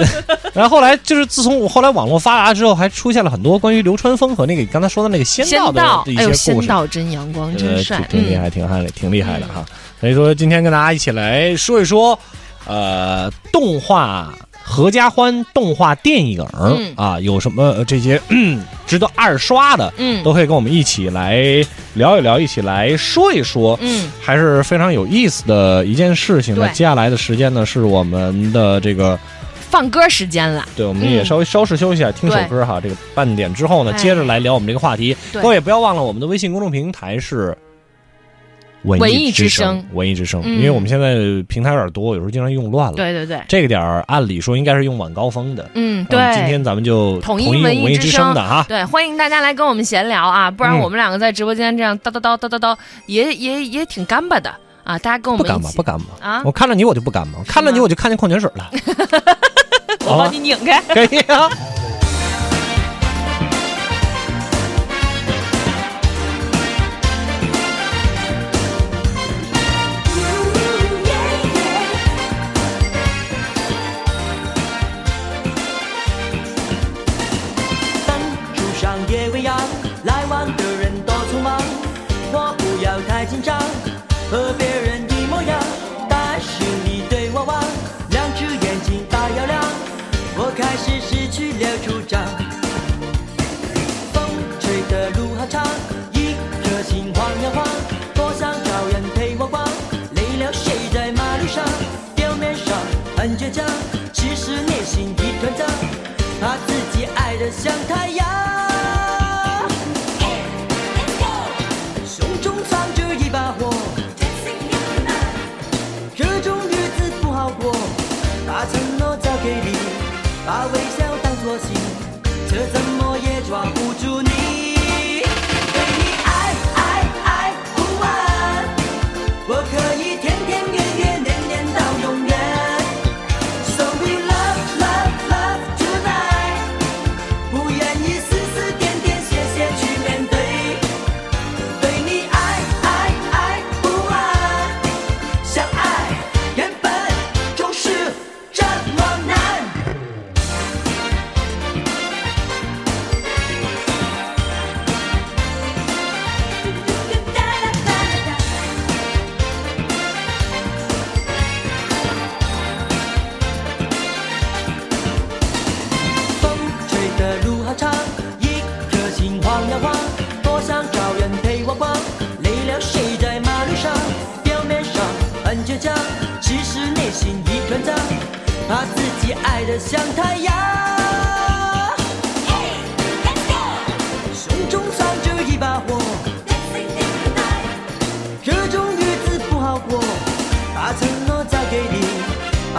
[0.52, 6.36] 然后后来就是自从后来网络发达之后，还出现了很多关于流川枫和那个刚才说的那个仙仙道的一些故事。
[6.36, 9.64] 仙道真阳光，呃真帅，嗯挺挺厉害，挺害，挺厉害的哈。
[10.00, 12.18] 所以说，今天跟大家一起来说一说，
[12.66, 14.34] 呃，动画
[14.66, 21.36] 合家欢动画电影、嗯啊，有什么呃这些嗯 值得二刷的，嗯都可以跟我们一起来
[21.94, 26.58] 聊一聊，一起来说一说，嗯，还是非常有意思的一件事情。
[26.58, 29.18] 那接下来的时间呢，是我们的这个。
[29.70, 30.64] 放歌时间了。
[30.76, 32.80] 对，我们也嗯稍微稍事休息一下，听首歌哈。
[32.80, 35.16] 这个半点之后呢，哎接着来聊我们这个话题。
[35.32, 37.56] 各位不要忘了我们的微信公众平台是
[38.84, 40.42] 文文艺之之声声，文艺之声。
[40.44, 41.14] 嗯因为我们现在
[41.48, 42.96] 平台有点多，有时候经常用乱了。
[42.96, 45.68] 对对对，这个点儿按理说应该是用晚高峰的。
[45.74, 46.20] 嗯，对。
[46.34, 48.64] 今天咱们就统一用文文艺之之声的哈。
[48.68, 54.98] 对，欢迎大家来跟我们闲聊啊，不然嗯我们两个在直播间这样叨叨叨叨叨叨，也也也挺干巴的啊。
[54.98, 55.38] 大家跟我？
[55.38, 56.26] 们一起不干巴？
[56.26, 57.38] 啊我看着你我就不干巴？
[57.38, 58.70] 我看着你我就看见矿泉水了。
[60.06, 60.80] 我帮你拧开。
[60.82, 61.48] 可以啊。
[103.62, 103.93] 很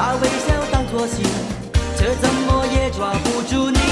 [0.06, 1.26] 把微笑当作信，
[1.98, 3.85] 却怎么也抓不住你。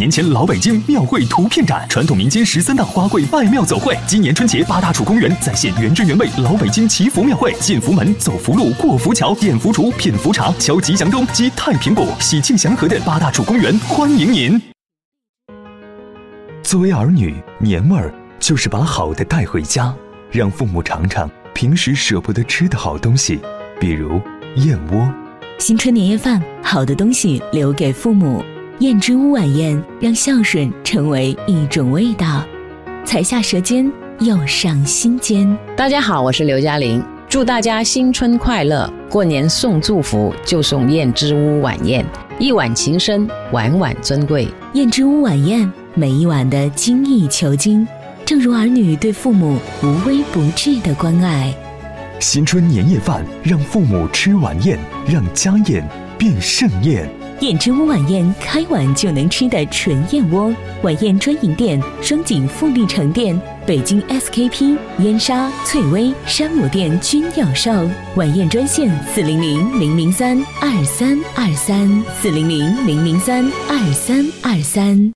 [0.00, 3.94] 年前老北京庙会图片展，传统民间十三大花卉拜庙走会。
[4.06, 14.58] 今年春节八大处公园再现原汁原味老北京祈福庙会，进福门、走福路、过福桥、点福烛、品福茶、敲吉祥钟、击太平鼓，喜庆祥和的八大处公园欢迎您。
[16.62, 19.94] 作为儿女，年味儿就是把好的带回家，
[20.30, 23.38] 让父母尝尝平时舍不得吃的好东西，
[23.78, 24.18] 比如
[24.56, 25.06] 燕窝。
[25.58, 28.42] 新春年夜饭，好的东西留给父母。
[28.80, 32.42] 燕之屋晚宴，让孝顺成为一种味道，
[33.04, 35.54] 才下舌尖又上心间。
[35.76, 38.90] 大家好，我是刘嘉玲，祝大家新春快乐！
[39.10, 42.02] 过年送祝福就送燕之屋晚宴，
[42.38, 44.48] 一碗情深，碗碗尊贵。
[44.72, 47.86] 燕之屋晚宴，每一碗的精益求精，
[48.24, 51.54] 正如儿女对父母无微不至的关爱。
[52.18, 57.06] 新春年夜饭，让父母吃晚宴，让家宴变盛宴。
[57.40, 60.54] 燕之屋晚宴，开碗就能吃的纯燕窝。
[60.82, 67.70] 晚宴专营店：双井富力城店、北京 SKP、燕莎、翠微、山姆店均有售。
[68.16, 75.10] 晚宴专线：四零零零零三二三二三，四零零零零三二三二三。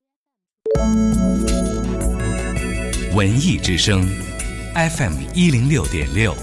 [3.14, 4.02] 文艺之声
[4.74, 6.34] ，FM 一零六点六，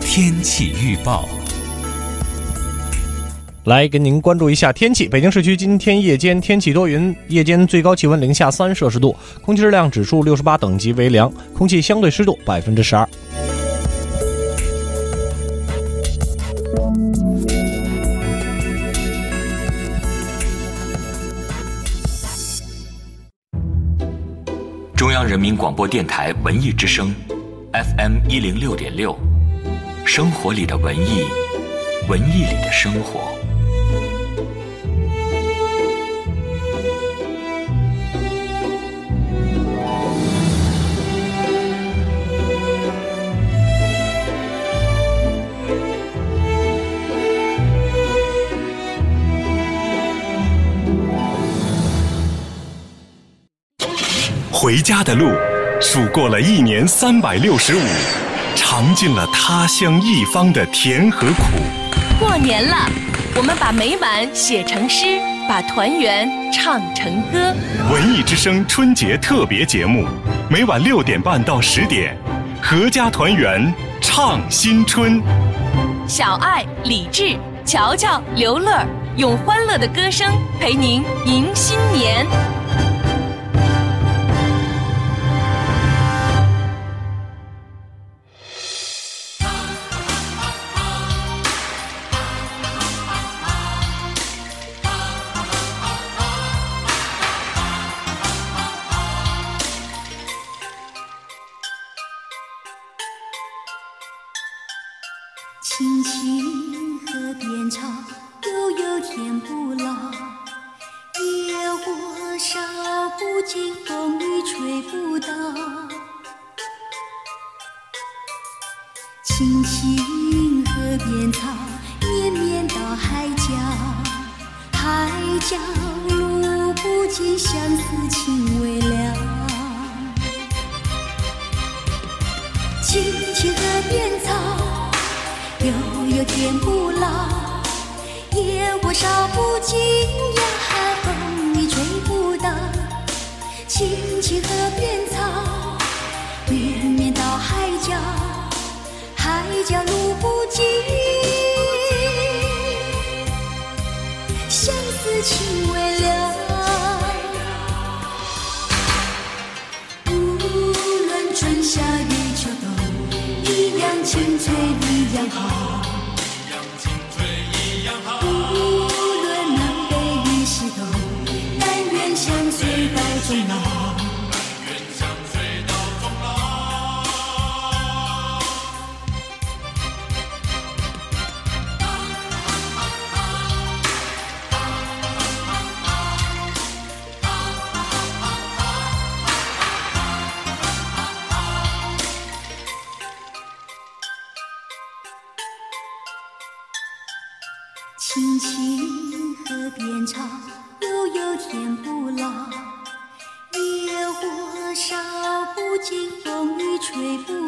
[0.00, 1.28] 天气预报。
[3.66, 5.08] 来跟您关注一下天气。
[5.08, 13.08] 北京市区今天夜间天气多云，夜间最高气温零下三摄氏度，空气质量指数六十八，等级为良，空气相对湿度百分之十二。
[24.94, 27.12] 中央人民广播电台文艺之声
[27.72, 29.18] ，FM 一零六点六，
[30.04, 31.24] 生活里的文艺，
[32.08, 33.25] 文艺里的生活。
[54.66, 55.30] 回家的路，
[55.80, 57.80] 数过了一年三百六十五，
[58.56, 61.44] 尝尽了他乡一方的甜和苦。
[62.18, 62.74] 过年了，
[63.36, 67.54] 我们把每晚写成诗，把团圆唱成歌。
[67.92, 70.04] 文艺之声春节特别节目，
[70.50, 72.18] 每晚六点半到十点，
[72.60, 75.22] 阖家团圆唱新春。
[76.08, 78.84] 小爱、李志、乔乔、刘乐，
[79.16, 82.26] 用欢乐的歌声陪您迎新年。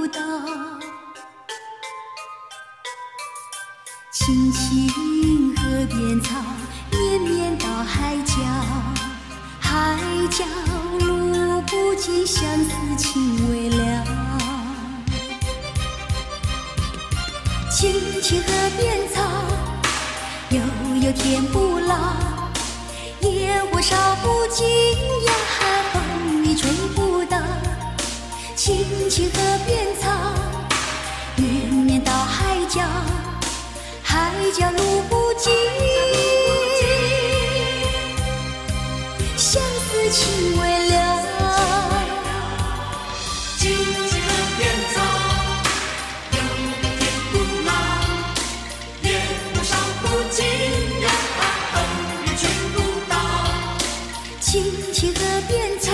[0.08, 0.20] 吹不倒。
[4.12, 6.34] 青青河边草，
[6.90, 8.34] 绵绵到海角。
[9.60, 9.96] 海
[10.30, 10.44] 角
[11.00, 14.04] 路不尽，相思情未了。
[17.70, 17.92] 青
[18.22, 19.22] 青河边草。
[20.50, 20.60] 悠
[21.02, 21.94] 悠天不老，
[23.20, 25.32] 野火烧不尽呀，
[28.68, 28.76] 青
[29.08, 30.10] 青河边草，
[31.36, 32.82] 绵绵到海角，
[34.02, 35.50] 海角路不尽，
[39.38, 40.94] 相思情未了。
[43.56, 44.60] 青青河边
[44.92, 45.00] 草，
[46.32, 46.36] 悠
[46.68, 47.00] 悠天
[47.32, 47.72] 不老。
[49.00, 49.06] 野
[49.54, 50.44] 火烧不尽
[51.00, 51.08] 呀，
[51.72, 51.74] 风
[52.22, 52.42] 雨吹
[52.74, 52.76] 不
[53.08, 53.16] 倒。
[54.42, 54.62] 青
[54.92, 55.86] 青河边草，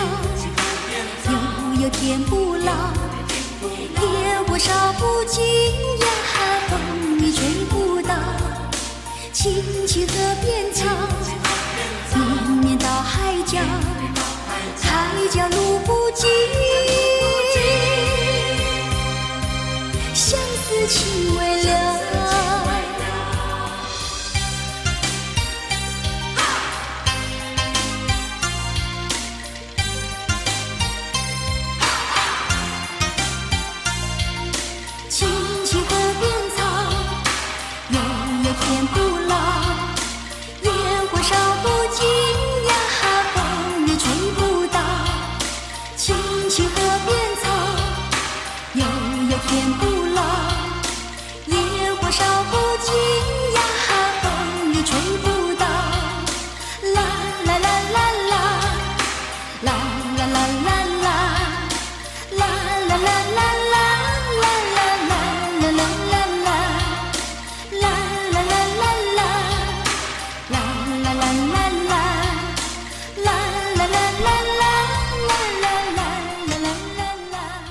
[1.30, 2.43] 悠悠天不
[4.64, 5.44] 烧不尽
[6.00, 6.06] 呀，
[6.70, 8.14] 风雨吹不倒。
[9.30, 10.86] 青青河边草，
[12.14, 12.18] 绵
[12.64, 13.58] 绵到海角，
[14.80, 14.88] 海
[15.30, 16.30] 角路不尽，
[20.14, 21.36] 相思情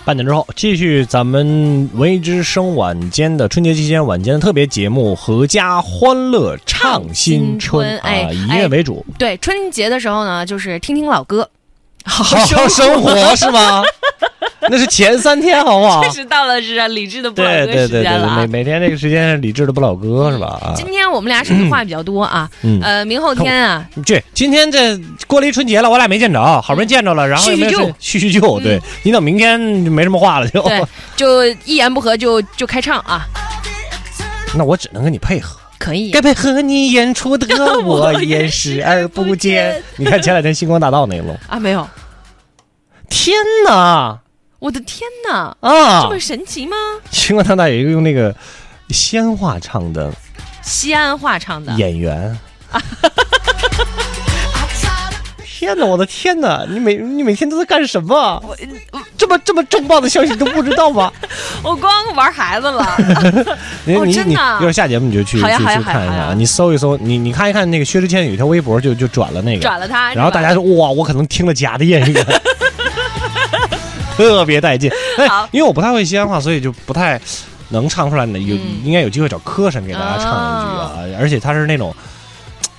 [0.05, 11.49] 半点之后，继续咱们文艺之声晚间的春节期间晚间的特别节目《阖家欢乐唱新春》哎啊，以音乐为主，对，春节的时候呢，就是听听老歌，
[12.05, 13.83] 好好好生活是吗？
[14.69, 18.47] 那是前三天，好不好确实到了是啊理智的不老对歌对对对对，时间了啊每。
[18.47, 20.57] 每天这个时间是理智的不老歌是吧？
[20.61, 24.97] 啊，今天我们俩说的话比较多啊，嗯呃，明后天啊，这今天这
[25.27, 30.61] 过了一春节了，我俩没见着，好不容易见着了，然后叙叙旧叙叙旧，对你等明天就没什么话了就。
[30.61, 30.81] 对，
[31.17, 33.25] 就一言不合就就开唱啊，
[34.55, 35.59] 那我只能跟你配合。
[35.79, 36.11] 可以。
[36.11, 37.47] 该配合你演出的，
[37.83, 39.81] 我也视而不见。
[39.97, 41.87] 你看前两天星光大道那个喽，啊，没有，
[43.09, 44.19] 天哪！
[44.59, 45.55] 我的天哪！
[45.59, 46.75] 啊这么神奇吗？
[47.11, 48.33] 星光大道有一个用那个
[48.89, 50.11] 西安话唱的
[50.61, 52.37] 西安话唱的，演员。
[55.63, 55.85] 天哪！
[55.85, 56.65] 我的天哪！
[56.69, 58.41] 你每你每天都在干什么？
[58.45, 58.55] 我
[59.17, 61.11] 这么这么重磅的消息你都不知道吗？
[61.63, 62.83] 我光玩孩子了。
[62.83, 66.33] 哦你你你，一会儿下节目你就去去看一下啊！
[66.35, 72.25] 你搜一搜，你你看一看那个薛之谦有一条微博就就转了那个，转了他然后大家说哇，我可能听了假的演员，
[74.17, 74.91] 特别带劲。
[75.17, 77.19] 哎，因为我不太会西安话，所以就不太
[77.69, 78.37] 能唱出来呢。
[78.37, 81.95] 有、嗯应该有机会找柯神给大家唱一句啊，而且他是那种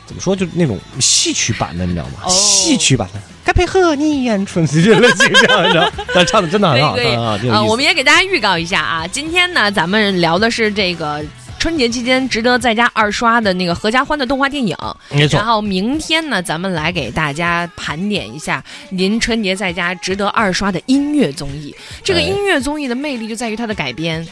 [0.07, 2.21] 怎么说，就是那种戏曲版的，你知道吗？
[2.25, 5.91] 哦戏曲版的，该配合你演春，就类这样，你知道？
[6.15, 11.25] 但唱的真的很好，可以可以很好，啊，我们也给大家预告一下啊，今天呢，咱们聊的是这个。
[11.57, 14.77] 春节期间值得在家二刷的那个合家欢的动画电影，
[15.09, 21.75] 没错然后明天呢，咱们来给大家盘点一下您春节在家值得二刷的音乐综艺。
[22.03, 24.23] 这个哎音乐综艺的魅力就在于它的改编。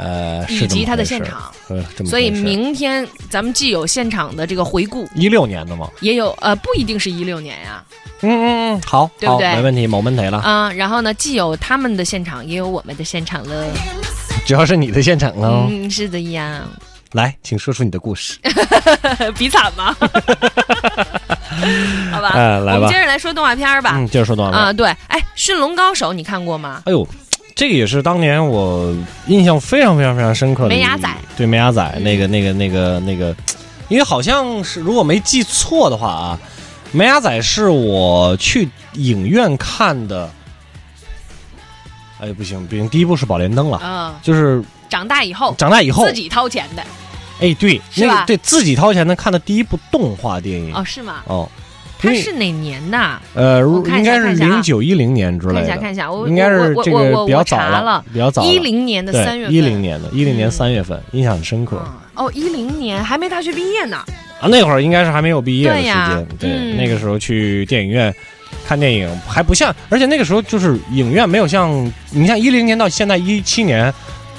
[0.00, 7.84] 呃，以及他的现场，呃，所以明天咱们既有现场的这个回顾，一六年的嘛，也有呃，不一定是一六年呀。
[8.20, 9.54] 嗯嗯嗯，好，对不对？
[9.54, 10.42] 没问题，没问题了。
[10.44, 13.66] 嗯，然后呢，既有他们的现场，也有我们的现场了。
[14.44, 15.66] 主要是你的现场喽。
[15.70, 16.64] 嗯，是的呀。
[17.12, 18.38] 来，请说出你的故事。
[19.38, 19.96] 比惨吗？
[22.12, 22.74] 好吧，哎，来吧。
[22.74, 23.92] 我们接着来说动画片吧。
[23.94, 24.72] 嗯，接着说动画片啊。
[24.72, 26.82] 对，哎，《驯龙高手》你看过吗？
[26.84, 27.06] 哎呦，
[27.58, 28.94] 这个也是当年我
[29.26, 30.68] 印象非常非常非常深刻的。
[30.68, 31.12] 梅牙仔。
[31.36, 33.34] 对，梅牙仔那个那个那个那个，
[33.88, 36.38] 因为好像是如果没记错的话啊。
[36.92, 40.30] 梅牙仔是我去影院看的，
[42.20, 46.82] 哎，不行不行，第一部是《宝莲灯》了，嗯，就是长大以后，长大以后自己掏钱的，
[47.40, 48.24] 哎，对，那个？
[48.24, 51.22] 对自己掏钱的看的第一部动画电影，哦，是吗？
[51.26, 51.46] 哦，
[51.98, 53.20] 它是哪年的？
[53.34, 61.82] 呃，应该是零九一零年之类的，看一下看一下，我应该是这个比较早了，比较早，一零年的三月，一零年的，一零年三月份，印象很深刻。
[62.14, 63.96] 哦，一零年还没大学毕业呢。
[64.40, 68.14] 啊，那会儿应该是还没有毕业的时间，对，那个时候去电影院
[68.64, 73.92] 看电影还不像，而且那个时候就是影院没有像你像一零年到现在一七年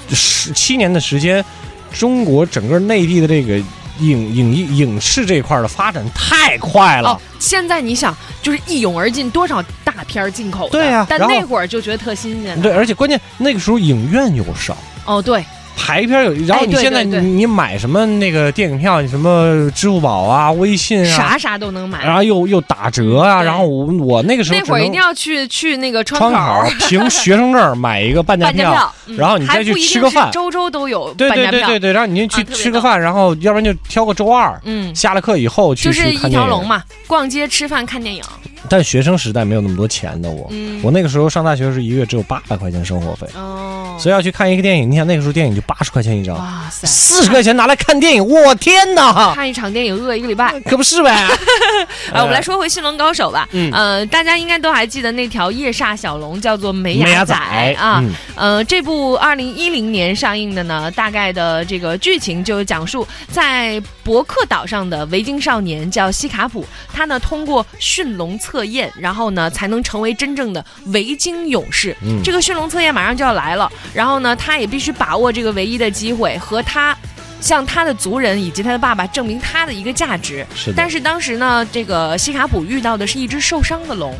[0.08, 1.44] 十七年的时间，
[1.92, 3.62] 中国整个内地的这个
[4.00, 7.10] 影影影视这一块的发展太快了。
[7.10, 12.60] 哦，现在你想就是一涌而进多少大片进口，对呀，但那会儿就觉得特新鲜。
[12.62, 14.78] 对，而且关键那个时候影院又少。
[15.06, 15.44] 哦，对。
[15.80, 38.22] 排片有，然后你现在你你买什么那个电影票，你什么支付宝啊、微信啊，啥啥都能买，然后又又打折啊，然后我我那个时候那会儿一定要去去那个窗口凭学生证买一个半价票，然后你再去吃个饭，周周都有对对对对对，然后你就去吃个饭，然后要不然就挑个周二，嗯，下了课以后去就是一条龙嘛，逛街、吃饭、看电影。
[38.68, 40.52] 但学生时代没有那么多钱的我，
[40.84, 46.36] 我那个时候上大学是一个月只有八百块钱生活费，哦，所以要去看一个电影，你想那个时候电影就八十块钱一张。
[46.38, 49.34] 哇塞，四十块钱拿来看电影，我天哪！
[49.36, 51.12] 看一场电影饿一个礼拜，可不是呗？
[52.14, 53.48] 啊，我们来说回《驯龙高手》吧。
[53.52, 57.36] 嗯，呃，大家应该都还记得那条夜煞小龙叫做梅牙仔
[57.78, 58.04] 啊。
[58.36, 71.96] 呃，这部二零一零年上映的呢，大概的这个剧情就讲述在伯克岛上的维京少年叫西卡普，他呢通过驯龙测验，然后呢才能成为真正的维京勇士。
[72.02, 76.96] 嗯，这个驯龙测验马上就要来了，然后呢，他也必须把握这个唯一的机会和他。
[77.42, 80.46] 向他的族人以及他的爸爸证明他的一个价值。
[80.54, 80.74] 是的。
[80.76, 84.14] 但是当时呢，这个西卡普遇到的是一只受伤的龙。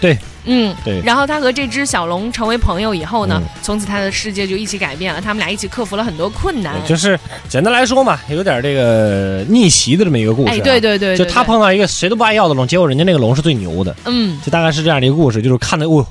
[0.00, 0.18] 对。
[0.46, 0.74] 嗯。
[0.84, 1.00] 对。
[1.04, 5.20] 然后他和这只小龙成为朋友以后呢，从此他的世界就一起改变了。
[5.20, 6.74] 他们俩一起克服了很多困难。
[6.84, 7.16] 就是
[7.48, 10.52] 简单来说嘛，有点这个逆袭的这么一个故事。
[10.52, 11.16] 哎，对对对。
[11.16, 13.94] 就他碰到一个谁都不爱要的龙，结果人家那个龙是最牛的。
[14.06, 14.40] 嗯。
[14.44, 16.04] 就大概是这样的一个故事，就是看的哦。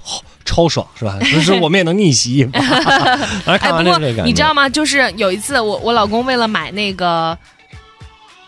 [0.45, 1.17] 超爽是吧？
[1.25, 2.47] 只是我们也能逆袭。
[3.45, 4.69] 来看完这个你知道吗？
[4.69, 7.37] 就是有一次，我我老公为了买那个，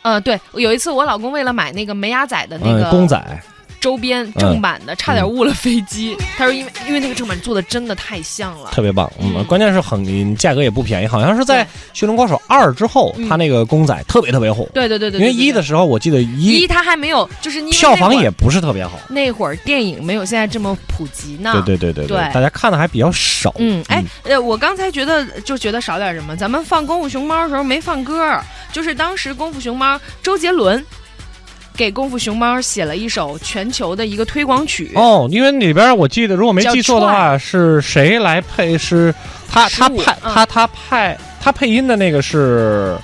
[0.04, 3.22] 呃，对，有一次我老公为了买那个美牙仔的那个公仔。
[3.80, 6.16] 周边正版的差点误了飞机。
[6.38, 9.12] 他说：“因为因为那个正版做的真的太像了，特别棒。
[9.20, 11.64] 嗯，关键是很价格也不便宜，好像是在
[11.94, 14.68] 《驯龙高手二》之后，他那个公仔特别特别火。
[14.74, 19.00] 对对对对，因为一的时候我记得一一他还没有，就是票房也不是特别好。
[19.10, 21.52] 那会儿电影没有现在这么普及呢。
[21.54, 23.54] 对对对对对，大家看的还比较少。
[23.58, 28.40] 嗯，哎，呃，我刚才觉得就觉得少点什么，咱们放《功夫熊猫》的时候没放歌，
[28.72, 30.84] 就是当时《功夫熊猫》周杰伦。
[31.78, 38.76] 给功夫熊猫写了一首全球的一个推广曲哦，因为里边我记得，如果没记错的话，是谁来配？
[38.76, 39.14] 是
[39.48, 42.98] 他他派他他派他配音的那个是？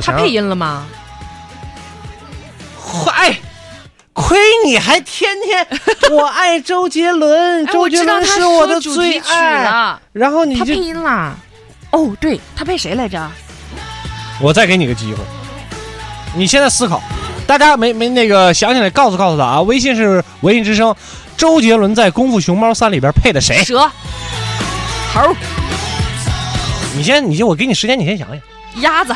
[0.00, 0.86] 他配音了吗？
[2.80, 3.36] 嗨，
[4.12, 5.66] 亏你还天天
[6.12, 9.98] 我爱周杰伦，周杰伦是我的最爱。
[10.12, 11.34] 然后你他配音啦？
[11.90, 13.28] 哦，对他配谁来着？
[14.40, 15.24] 我再给你个机会，
[16.36, 17.02] 你现在思考。
[17.58, 19.62] 大家没没那个想起来，告诉告诉他啊！
[19.62, 20.94] 微信是文艺之声，
[21.36, 23.64] 周杰伦在《功夫熊猫三》里边配的谁？
[23.64, 23.80] 蛇、
[25.12, 25.34] 猴。
[26.96, 28.38] 你先，你先，我给你时间，你先想想。
[28.82, 29.12] 鸭子。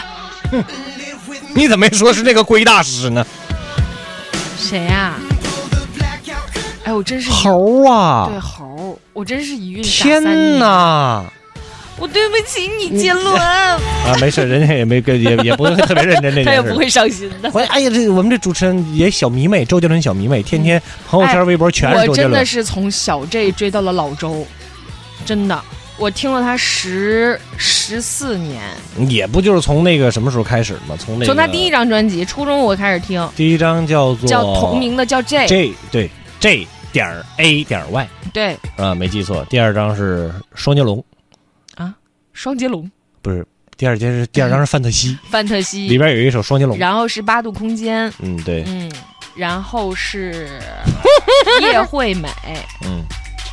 [0.51, 0.65] 哼，
[1.55, 3.25] 你怎么没说是那个龟大师呢？
[4.59, 5.15] 谁呀？
[6.83, 8.29] 哎，我真是猴啊！
[8.29, 11.25] 对猴，我真是一孕天哪！
[11.97, 13.79] 我对不起你，杰伦 啊，
[14.21, 17.51] 没事，人家也没跟，也也不会特别认真这件事， 他也不会伤心的。
[17.69, 22.33] 哎呀，这我们这主持人也小迷妹，周杰伦小迷妹，天天朋友圈、微博全是周杰伦。
[22.33, 24.45] 我真的是从小 J 追到了老周，
[25.25, 25.59] 真的，
[25.97, 28.61] 我听了他十十四年。
[29.09, 30.97] 也不就是从那个什么时候开始吗？
[30.99, 33.27] 从那从他第一张专辑，初中我开始听。
[33.37, 39.47] 第一张叫做叫同名的叫 J J 对 J 点 A 点 Y 对啊，没记错。
[39.49, 41.03] 第二张是双截龙。
[42.35, 42.91] 双截龙，
[43.23, 46.77] 不是第二节是第二张是范特西， 范特西里边有一首双截龙。
[46.77, 48.93] 然后是八度空间，嗯，对，嗯，
[49.35, 50.61] 然后是
[51.63, 52.29] 叶惠美，
[52.85, 53.03] 嗯，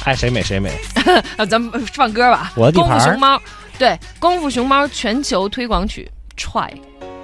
[0.04, 0.72] 爱谁美谁美。
[1.38, 2.52] 啊，咱们放歌吧。
[2.56, 3.42] 我的地功夫盘熊猫，
[3.78, 6.62] 对，功夫熊猫全球推广曲《踹》，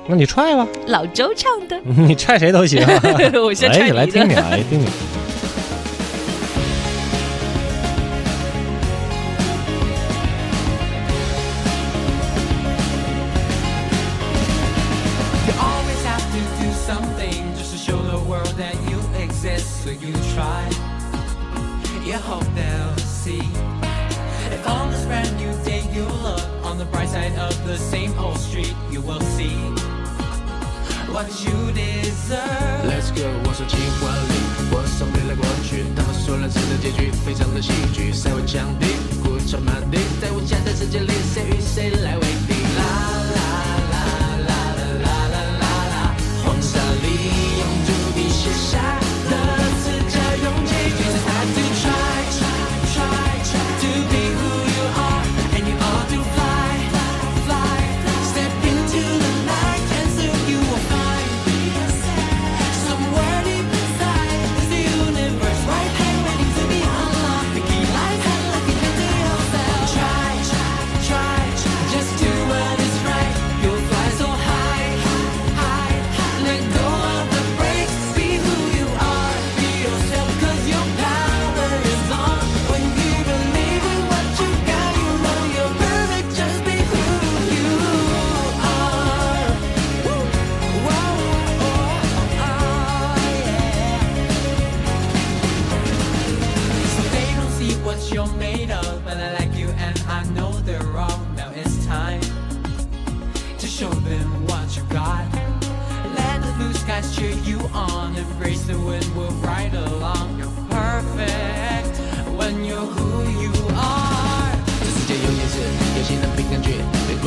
[0.07, 1.79] 那你踹吧，老周唱的。
[1.83, 2.81] 你踹谁都行。
[3.43, 4.89] 我先你的来听听，来听听。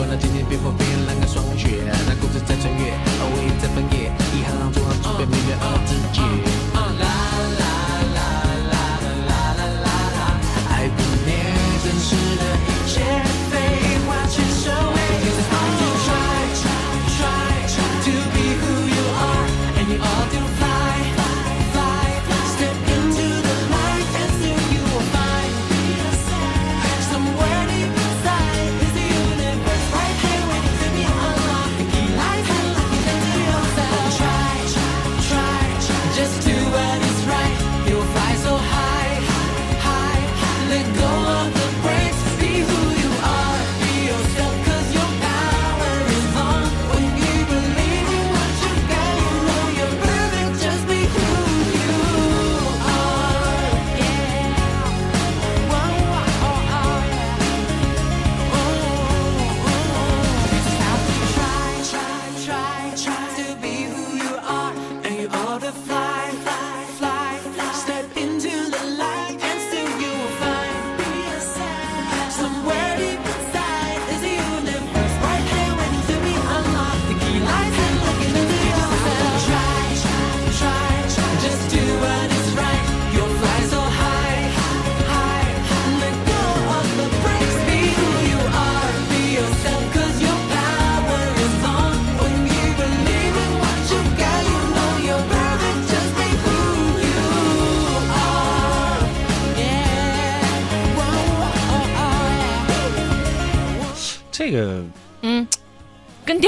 [0.08, 2.89] 那今天冰封冰冷的霜雪，那故事在穿越。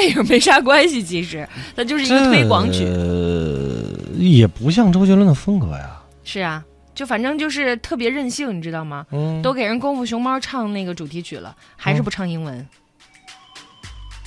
[0.02, 2.84] 电影没啥关系，其实它就是一个推广曲。
[2.86, 3.84] 呃，
[4.18, 6.00] 也不像周杰伦的风格呀。
[6.24, 9.06] 是啊，就反正就是特别任性，你知道吗？
[9.12, 12.66] 嗯都给人功夫熊猫唱那个主题曲了，还是不唱英文。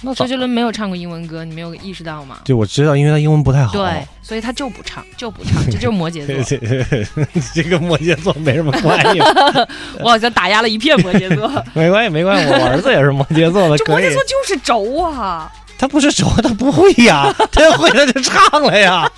[0.01, 2.39] 那周杰伦没有唱过英文歌，你没有意识到吗？
[2.45, 3.71] 对，我知道，因为他英文不太好。
[3.71, 6.59] 对，所以他就不唱，就不唱，这 就是摩羯座。
[7.53, 9.19] 这跟摩羯座没什么关系。
[10.03, 11.49] 我好像打压了一片摩羯座。
[11.73, 14.13] 没关系，没关系，我儿子也是摩羯座的， 这摩羯。
[14.13, 15.51] 座就是轴啊！
[15.77, 19.09] 他不是熟，他不会呀， 他要会他就唱了呀，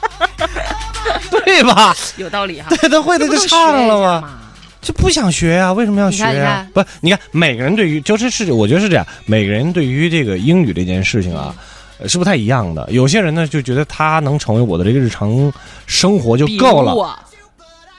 [1.46, 1.96] 对吧？
[2.18, 2.68] 有道理哈。
[2.70, 4.40] 对，他会他就唱了嘛。
[4.80, 6.70] 就不想学呀、为什么要学呀、你看你看。
[6.74, 11.54] 不，你看每个人对于就是是，我觉得是这样，每个人对于这个英语这件事情啊，
[12.00, 12.88] 呃是不太一样的。
[12.92, 15.52] 有些人呢就觉得他能成为我的这个日常
[15.88, 17.20] 生活就够了，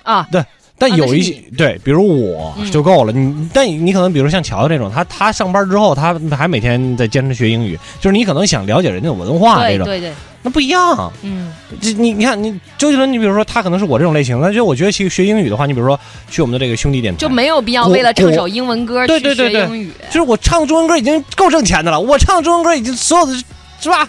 [0.02, 0.42] 啊，对，
[0.78, 3.12] 但有一些对，比如我嗯就够了。
[3.12, 11.12] 你但你可能比如像乔乔这种，他他上班之后，他还每天在坚持学英语，就是你可能想了解人家的文化这种，对对对，那不一样。
[11.22, 15.98] 嗯，这你你看，你周杰伦，你比如说他可能是我这种类型，那就我觉得其实学英语的话，你比如说
[16.30, 19.90] 去我们的这个兄弟电台，就没有必要为了唱首英文歌对去学英语。
[20.10, 23.32] 就是我唱中文歌已经够挣钱的了，我唱中文歌已经所有的
[23.80, 24.08] 是吧？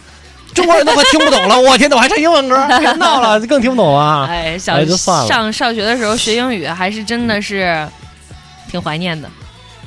[0.53, 4.25] 中国人都快听不懂了， 我天哪，我还唱英文歌，别闹了， 更听不懂啊！
[4.29, 5.27] 哎，小哎就算了。
[5.27, 7.87] 上上学的时候学英语还是真的是
[8.69, 9.29] 挺怀念的。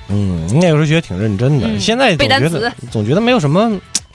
[0.08, 3.70] 嗯，那个时候学得挺认真的，嗯现在总觉得总觉得没有什么，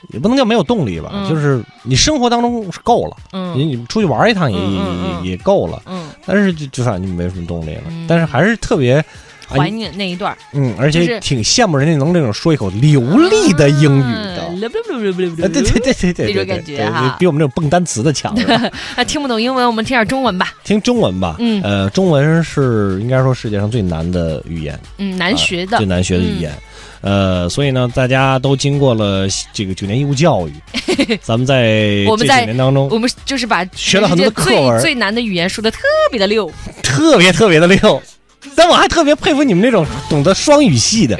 [0.09, 1.29] 也不能叫没有动力吧，嗯。
[1.29, 3.53] 就是你生活当中是够了，嗯。
[3.57, 9.03] 你你出去玩一趟也、也嗯也也够了，嗯，但是就就反正就没有什么动力了，但是还是特别
[9.47, 10.37] 怀念那一段儿。
[10.53, 14.47] 嗯，而且挺羡慕人家能这种说一口流利的英语的。
[14.59, 18.35] 对对对对对，对对感觉哈比我们这种蹦单词的强。
[19.07, 20.53] 听不懂英文，我们听点中文吧。
[20.63, 26.51] 听中文吧，嗯呃，中文是应该说世界上最难的语言，嗯，难学的，最难学的语言。
[27.01, 30.53] 呃，所以呢，大家都经过了这个九年义务教育，
[31.21, 35.79] 咱们在这九我们在年当中我们就是把学了很多的课文最最难的语言说的特
[36.09, 36.51] 别的溜。
[36.81, 38.01] 特别特别的溜。
[38.57, 41.15] 但我还特别佩服你们这种懂得双语系的，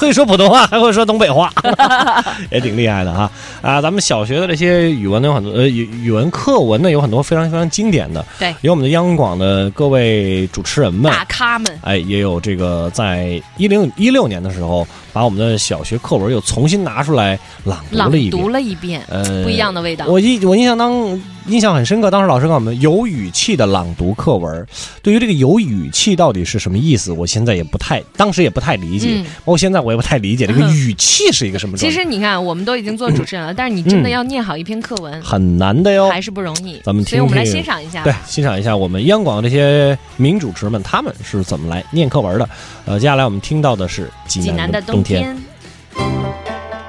[0.00, 1.52] 会说普通话还会说东北话，
[2.50, 3.30] 也挺厉害的哈
[3.60, 3.82] 啊！
[3.82, 18.48] 咱们小学的这些语文呢，有很多呃语语文课文呢，有很多非常非常经典的，对有我们的央广的各位主持人们，大咖们，哎，也有这个在一零一六年的时候，把我们的小学课文又重新拿出来朗读了一遍读。
[18.48, 20.06] 了一遍，呃，不一样的味道。
[20.06, 24.66] 我印我印象当印象很深刻，当时老师告诉我们有语气的朗读课文。
[25.02, 36.08] 对于这个有语气到底是什么意思，我现在也不太，当时也不太理解，嗯包括现在我也不太理解这个语气是一个什么， 其实你看，我们都已经做主持人了， 但是你真的嗯要念好一篇课文，很难的哟。
[36.10, 36.80] 还是不容易。
[36.84, 38.04] 咱们听所以我们来欣赏一下。
[38.04, 42.48] 对，欣赏一下我们央广的这些名主持们，他们是怎么来念课文的。
[42.84, 45.36] 呃，接下来我们听到的是济济南南的冬天，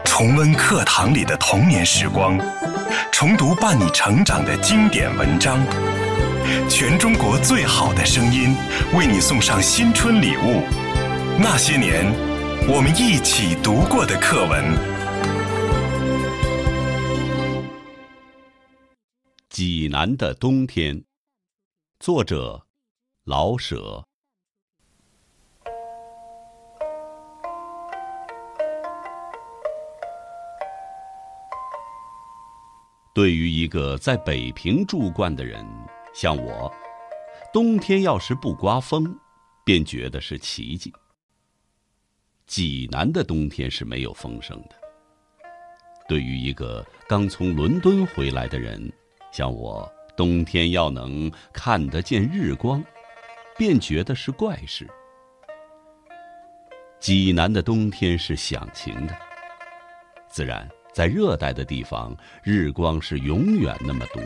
[0.06, 2.38] 重温课堂里的童年时光，
[3.12, 5.60] 重读伴你成长的经典文章，
[6.70, 8.56] 全中国最好的声音
[8.96, 10.62] 为你送上新春礼物。
[11.40, 12.06] 那些年，
[12.68, 14.64] 我们一起读过的课文。
[19.50, 21.04] 济南的冬天，
[22.00, 22.68] 作者
[23.26, 24.06] 老舍。
[33.14, 35.64] 对于一个在北平住惯的人，
[36.16, 36.74] 像我，
[37.54, 39.16] 冬天要是不刮风，
[39.64, 40.92] 便觉得是奇迹。
[42.48, 44.76] 济南的冬天是没有风声的。
[46.08, 48.92] 对于一个刚从伦敦回来的人，
[49.32, 49.88] 像我，
[50.18, 52.84] 冬天要能看得见日光，
[53.56, 54.90] 便觉得是怪事。
[57.00, 59.16] 济南的冬天是响晴的，
[60.28, 64.22] 自然在热带的地方，日光是永远那么毒，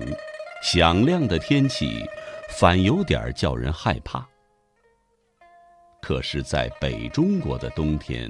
[0.61, 2.03] 响亮的天气
[2.49, 4.27] 反有点叫人害怕。
[6.01, 8.29] 可是，在北中国的冬天，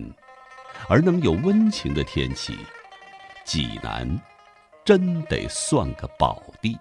[0.88, 2.56] 而能有温情的天气，
[3.44, 4.08] 济南
[4.86, 6.78] 真得算个宝地。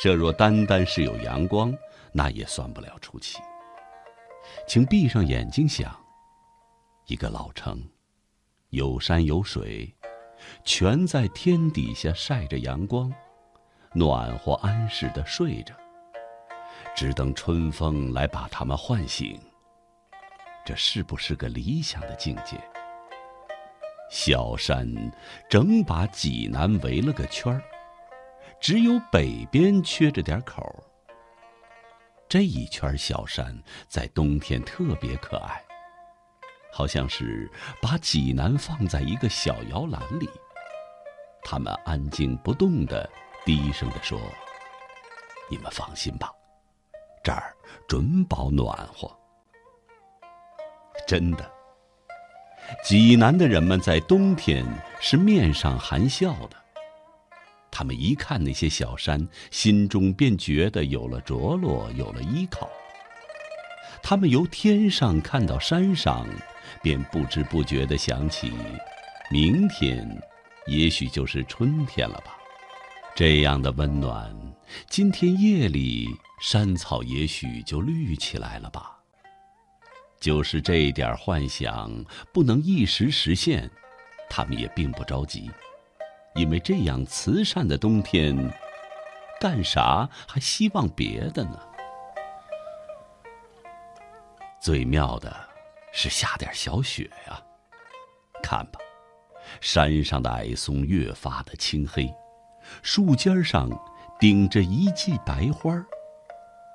[0.00, 1.72] 这若单单是有阳光，
[2.12, 3.38] 那也算不了出奇。
[4.66, 5.98] 请闭上眼睛想，
[7.06, 7.82] 一个老城，
[8.70, 9.94] 有山有水，
[10.64, 13.12] 全在天底下晒着阳光，
[13.92, 15.74] 暖和安适的睡着，
[16.96, 19.38] 只等春风来把他们唤醒。
[20.64, 22.58] 这是不是个理想的境界？
[24.10, 24.86] 小山
[25.48, 27.62] 整把济南围了个圈儿，
[28.60, 30.62] 只有北边缺着点口。
[32.28, 35.63] 这一圈小山在冬天特别可爱，
[36.76, 37.48] 好像是
[37.80, 40.28] 把济南放在一个小摇篮里。
[41.44, 43.08] 他们安静不动的
[43.44, 44.20] 低声的说
[45.48, 46.32] ：“你们放心吧，
[47.22, 47.54] 这儿
[47.86, 49.08] 准保暖和。”
[51.06, 51.48] 真的，
[52.82, 54.66] 济南的人们在冬天
[55.00, 56.56] 是面上含笑的。
[57.70, 62.68] 他们一看那些小山，心中便觉得有了着落，有了依靠。
[64.02, 66.26] 他们由天上看到山上，
[66.84, 68.52] 便不知不觉地想起，
[69.30, 70.06] 明天
[70.66, 72.36] 也许就是春天了吧。
[73.14, 74.30] 这样的温暖，
[74.90, 76.06] 今天夜里
[76.42, 78.98] 山草也许就绿起来了吧。
[80.20, 81.90] 就是这点幻想
[82.34, 83.70] 不能一时实现，
[84.28, 85.50] 他们也并不着急。
[86.34, 88.36] 因为这样慈善的冬天，
[89.40, 91.58] 干啥还希望别的呢？
[94.60, 95.34] 最妙的
[95.96, 97.40] 是下点小雪呀、
[98.42, 98.80] 看吧，
[99.60, 102.12] 山上的矮松越发的青黑，
[102.82, 103.70] 树尖上
[104.18, 105.86] 顶着一季白花儿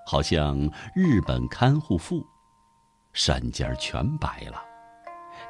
[0.08, 0.58] 好像
[0.96, 2.26] 日本看护妇。
[3.12, 4.64] 山尖全白了，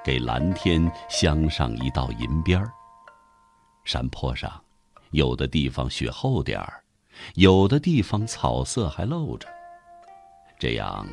[0.04, 2.72] 给蓝天镶上一道银边儿。
[3.86, 4.52] 山坡上，
[5.12, 6.84] 有的地方雪厚点儿，
[7.36, 9.48] 有的地方草色还露着。
[10.60, 11.08] 这样，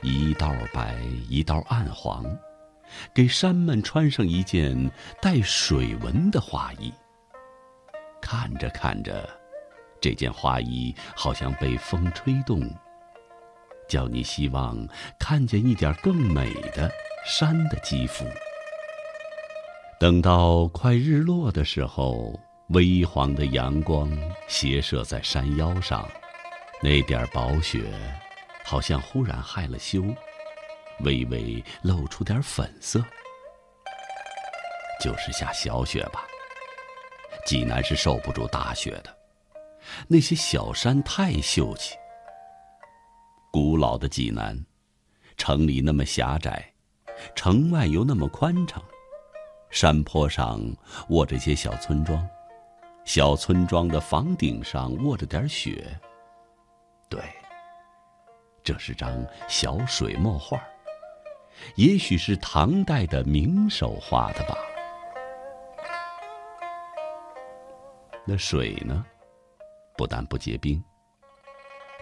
[0.00, 0.96] 一道白，
[1.28, 2.24] 一道暗黄，
[3.12, 4.90] 给山们穿上一件
[5.20, 6.92] 带水纹的花衣。
[8.20, 9.28] 看着看着，
[10.00, 12.62] 这件花衣好像被风吹动，
[13.88, 14.86] 叫你希望
[15.18, 16.88] 看见一点更美的
[17.26, 18.24] 山的肌肤。
[19.98, 22.38] 等到快日落的时候，
[22.68, 24.08] 微黄的阳光
[24.46, 26.08] 斜射在山腰上，
[26.80, 27.82] 那点薄雪
[28.64, 30.02] 好像忽然害了羞，
[31.00, 33.04] 微微露出点粉色。
[35.00, 36.24] 就是下小雪吧。
[37.44, 39.12] 济南是受不住大雪的，
[40.06, 41.96] 那些小山太秀气。
[43.50, 44.64] 古老的济南，
[45.36, 46.72] 城里那么狭窄，
[47.34, 48.82] 城外又那么宽敞。
[49.70, 50.60] 山坡上
[51.08, 52.28] 卧着些小村庄，
[53.04, 55.98] 小村庄的房顶上卧着点雪。
[57.08, 57.20] 对，
[58.64, 60.62] 这是张小水墨画，
[61.74, 64.56] 也许是唐代的名手画的吧。
[68.24, 69.04] 那水呢，
[69.96, 70.82] 不但不结冰，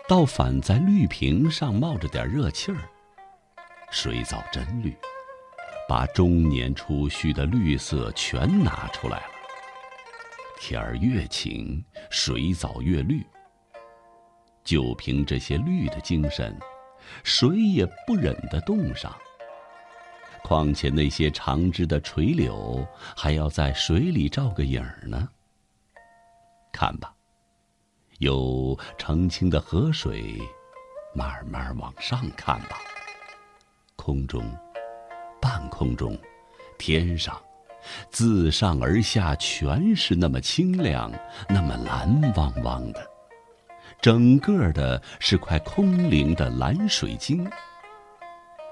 [0.07, 2.79] 倒反在绿瓶上冒着点热气儿。
[3.91, 4.95] 水藻真绿，
[5.89, 9.33] 把中年初须的绿色全拿出来了。
[10.61, 13.27] 天儿越晴，水藻越绿。
[14.71, 16.57] 就凭这些绿的精神，
[17.25, 19.12] 谁也不忍得冻上。
[20.45, 25.29] 况且那些长枝的垂柳，还要在水里照个影儿呢。
[26.73, 27.12] 看吧，
[28.18, 30.39] 有澄清的河水，
[31.16, 32.79] 慢慢往上看吧。
[33.97, 34.57] 空中，
[35.43, 36.16] 半空中，
[36.79, 37.37] 天上，
[38.09, 41.11] 自上而下，全是那么清亮，
[41.49, 43.10] 那么蓝汪汪的，
[44.01, 47.48] 整个的是块空灵的蓝水晶。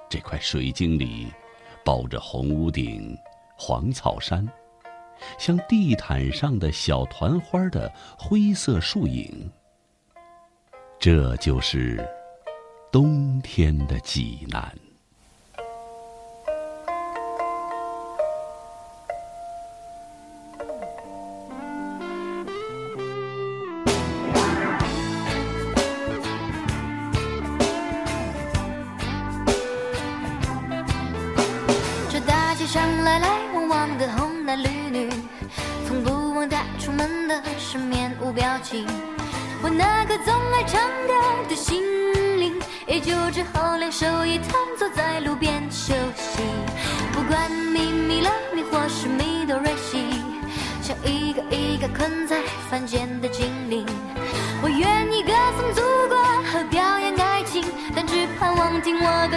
[0.08, 1.26] 这块水晶里，
[1.84, 3.16] 包着红屋顶、
[3.56, 4.46] 黄草山。
[5.36, 9.50] 像地毯上的小团花的灰色树影，
[10.98, 12.08] 这就是
[12.92, 14.72] 冬天的济南。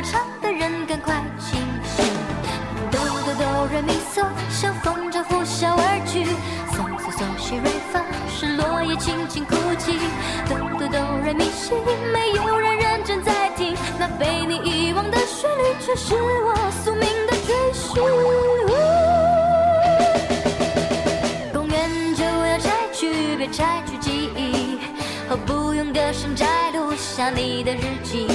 [0.03, 2.05] 唱的人赶快清醒。
[2.91, 6.25] 哆哆哆来咪嗦，像风筝呼啸而去。
[6.71, 9.99] 嗦嗦嗦西瑞发，是落叶轻轻哭泣。
[10.47, 11.73] 哆哆哆来咪西，
[12.11, 18.01] 没有人认真在听，那被你遗忘的旋律，却是我宿命的追寻。
[21.53, 24.79] 公园就要拆去，别拆去记忆，
[25.29, 28.27] 和不用歌声摘录下你的日记。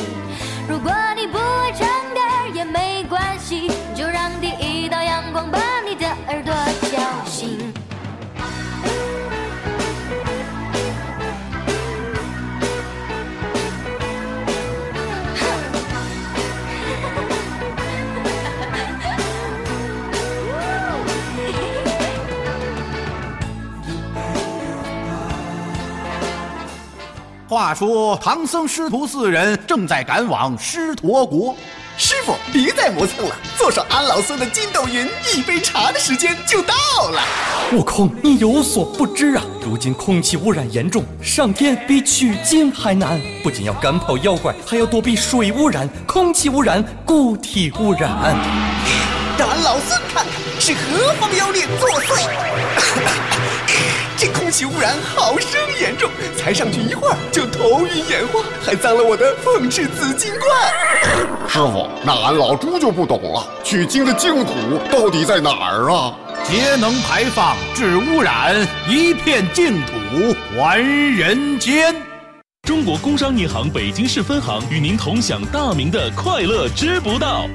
[0.69, 2.21] 如果你不爱唱歌
[2.53, 5.59] 也没关系，就让第一道阳光把
[5.89, 6.53] 你的耳朵
[6.91, 7.76] 叫醒。
[27.49, 31.55] 话说唐僧师徒四人正在赶往狮驼国，
[31.97, 36.75] 师傅，别再磨蹭了，坐上安老孙的筋斗云，一杯茶的时间就到
[37.09, 37.23] 了。
[37.73, 43.21] 悟空，你有所不知啊，如今空气污染严重，上天比取经还难。
[43.45, 48.11] 不仅要赶跑妖怪，还要躲避水污染、空气污染、固体污染。
[49.39, 53.26] 让俺老孙看看是何方妖孽作祟！
[54.19, 60.51] 这空气污染好生严重，才上去一会儿就头晕眼花，还脏了我的凤翅紫金冠。
[61.47, 64.53] 师傅，那俺老猪就不懂了，取经的净土
[64.91, 66.15] 到底在哪儿啊？
[66.45, 68.57] 节能排放治污染，
[68.89, 69.93] 一片净土
[70.57, 71.95] 还人间。
[72.63, 77.47] 中国工商银行北京市分行与您同享大明的快乐知不道。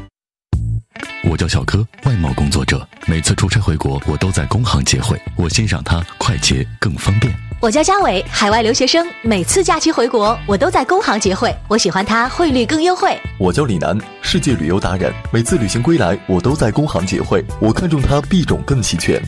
[1.23, 7.33] 我叫小柯，外贸工作者，每次出差回国，我都在工行结汇，我欣赏它快捷更方便。
[7.61, 13.17] 我叫佳伟，海外留学生，每次假期回国，我都在工行结汇，我喜欢它汇率更优惠。
[13.37, 19.21] 我叫李楠，世界旅游达人，每次旅行归来，我都在工行结汇，我看中它币种更齐全。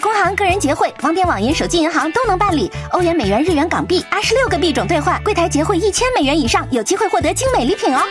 [0.00, 2.70] 工行个人结汇，网点、网银、手机银行都能办理。
[2.90, 8.02] 欧元、美元、日元、港币，二十六个币种兑换，柜台结汇一千美元以上，有机会获得精美礼品哦。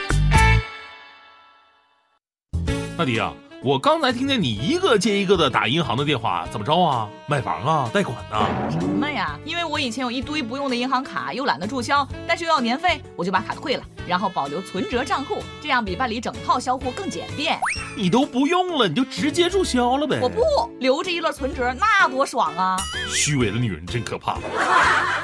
[3.01, 3.33] 大迪啊，
[3.63, 7.09] 我刚才听见你一个接一个的打银行的电话，怎么着啊？
[7.25, 7.89] 买房啊？
[7.91, 9.39] 贷款呢、什么呀？
[9.43, 17.59] 因为我以前有一堆不用的银行卡，又懒得注销，但是又要年费，我就把卡退了，然后保留存折账户，这样比办理整套销户更简便。
[17.97, 20.19] 你都不用了，你就直接注销了呗。
[20.21, 20.43] 我不
[20.77, 22.77] 留着一摞存折，那多爽啊！
[23.09, 24.37] 虚伪的女人真可怕。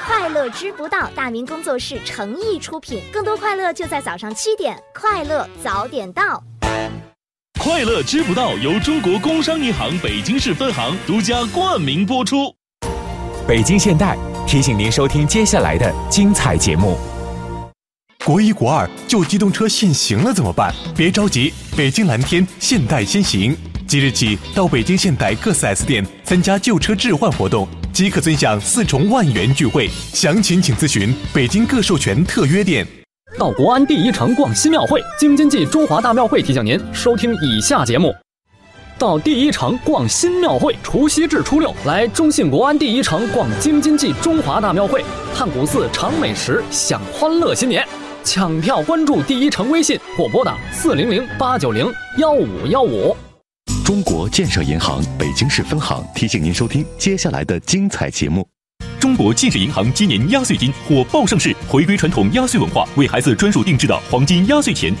[0.04, 6.42] 快乐知不道，大明工作室诚意出品，更多快乐就在早上七点，快乐早点到。
[7.68, 12.50] 快乐知不道由中国工商银行北京市分行独家冠名播出。
[13.46, 14.16] 北京现代
[14.46, 16.96] 提醒您收听接下来的精彩节目。
[18.24, 20.74] 国一、国二旧机动车限行了怎么办？
[20.96, 23.54] 别着急，北京蓝天现代先行，
[23.86, 29.90] 即日起到北京现代各 4S 店参加旧车置换活动，即可尊享四重万元钜惠。
[30.14, 32.86] 详情请咨询北京各授权特约店。
[33.36, 38.14] 到国安第一城逛新庙会，京津冀中华大庙会提醒您收听以下节目：
[38.98, 45.04] 到第一城逛新庙会，除夕至初六来中信国安第一城逛京津冀中华大庙会，
[45.34, 47.86] 探古寺尝美食，享欢乐新年。
[48.24, 53.16] 抢票关注第一城微信或拨打四零零八九零幺五幺五。
[53.84, 58.46] 中国建设银行北京市分行提醒您收听接下来的精彩节目。
[59.08, 64.94] 中国建设银行今年压岁金火爆上市，回归传统压岁文化，为孩子专属定制的黄金压岁钱，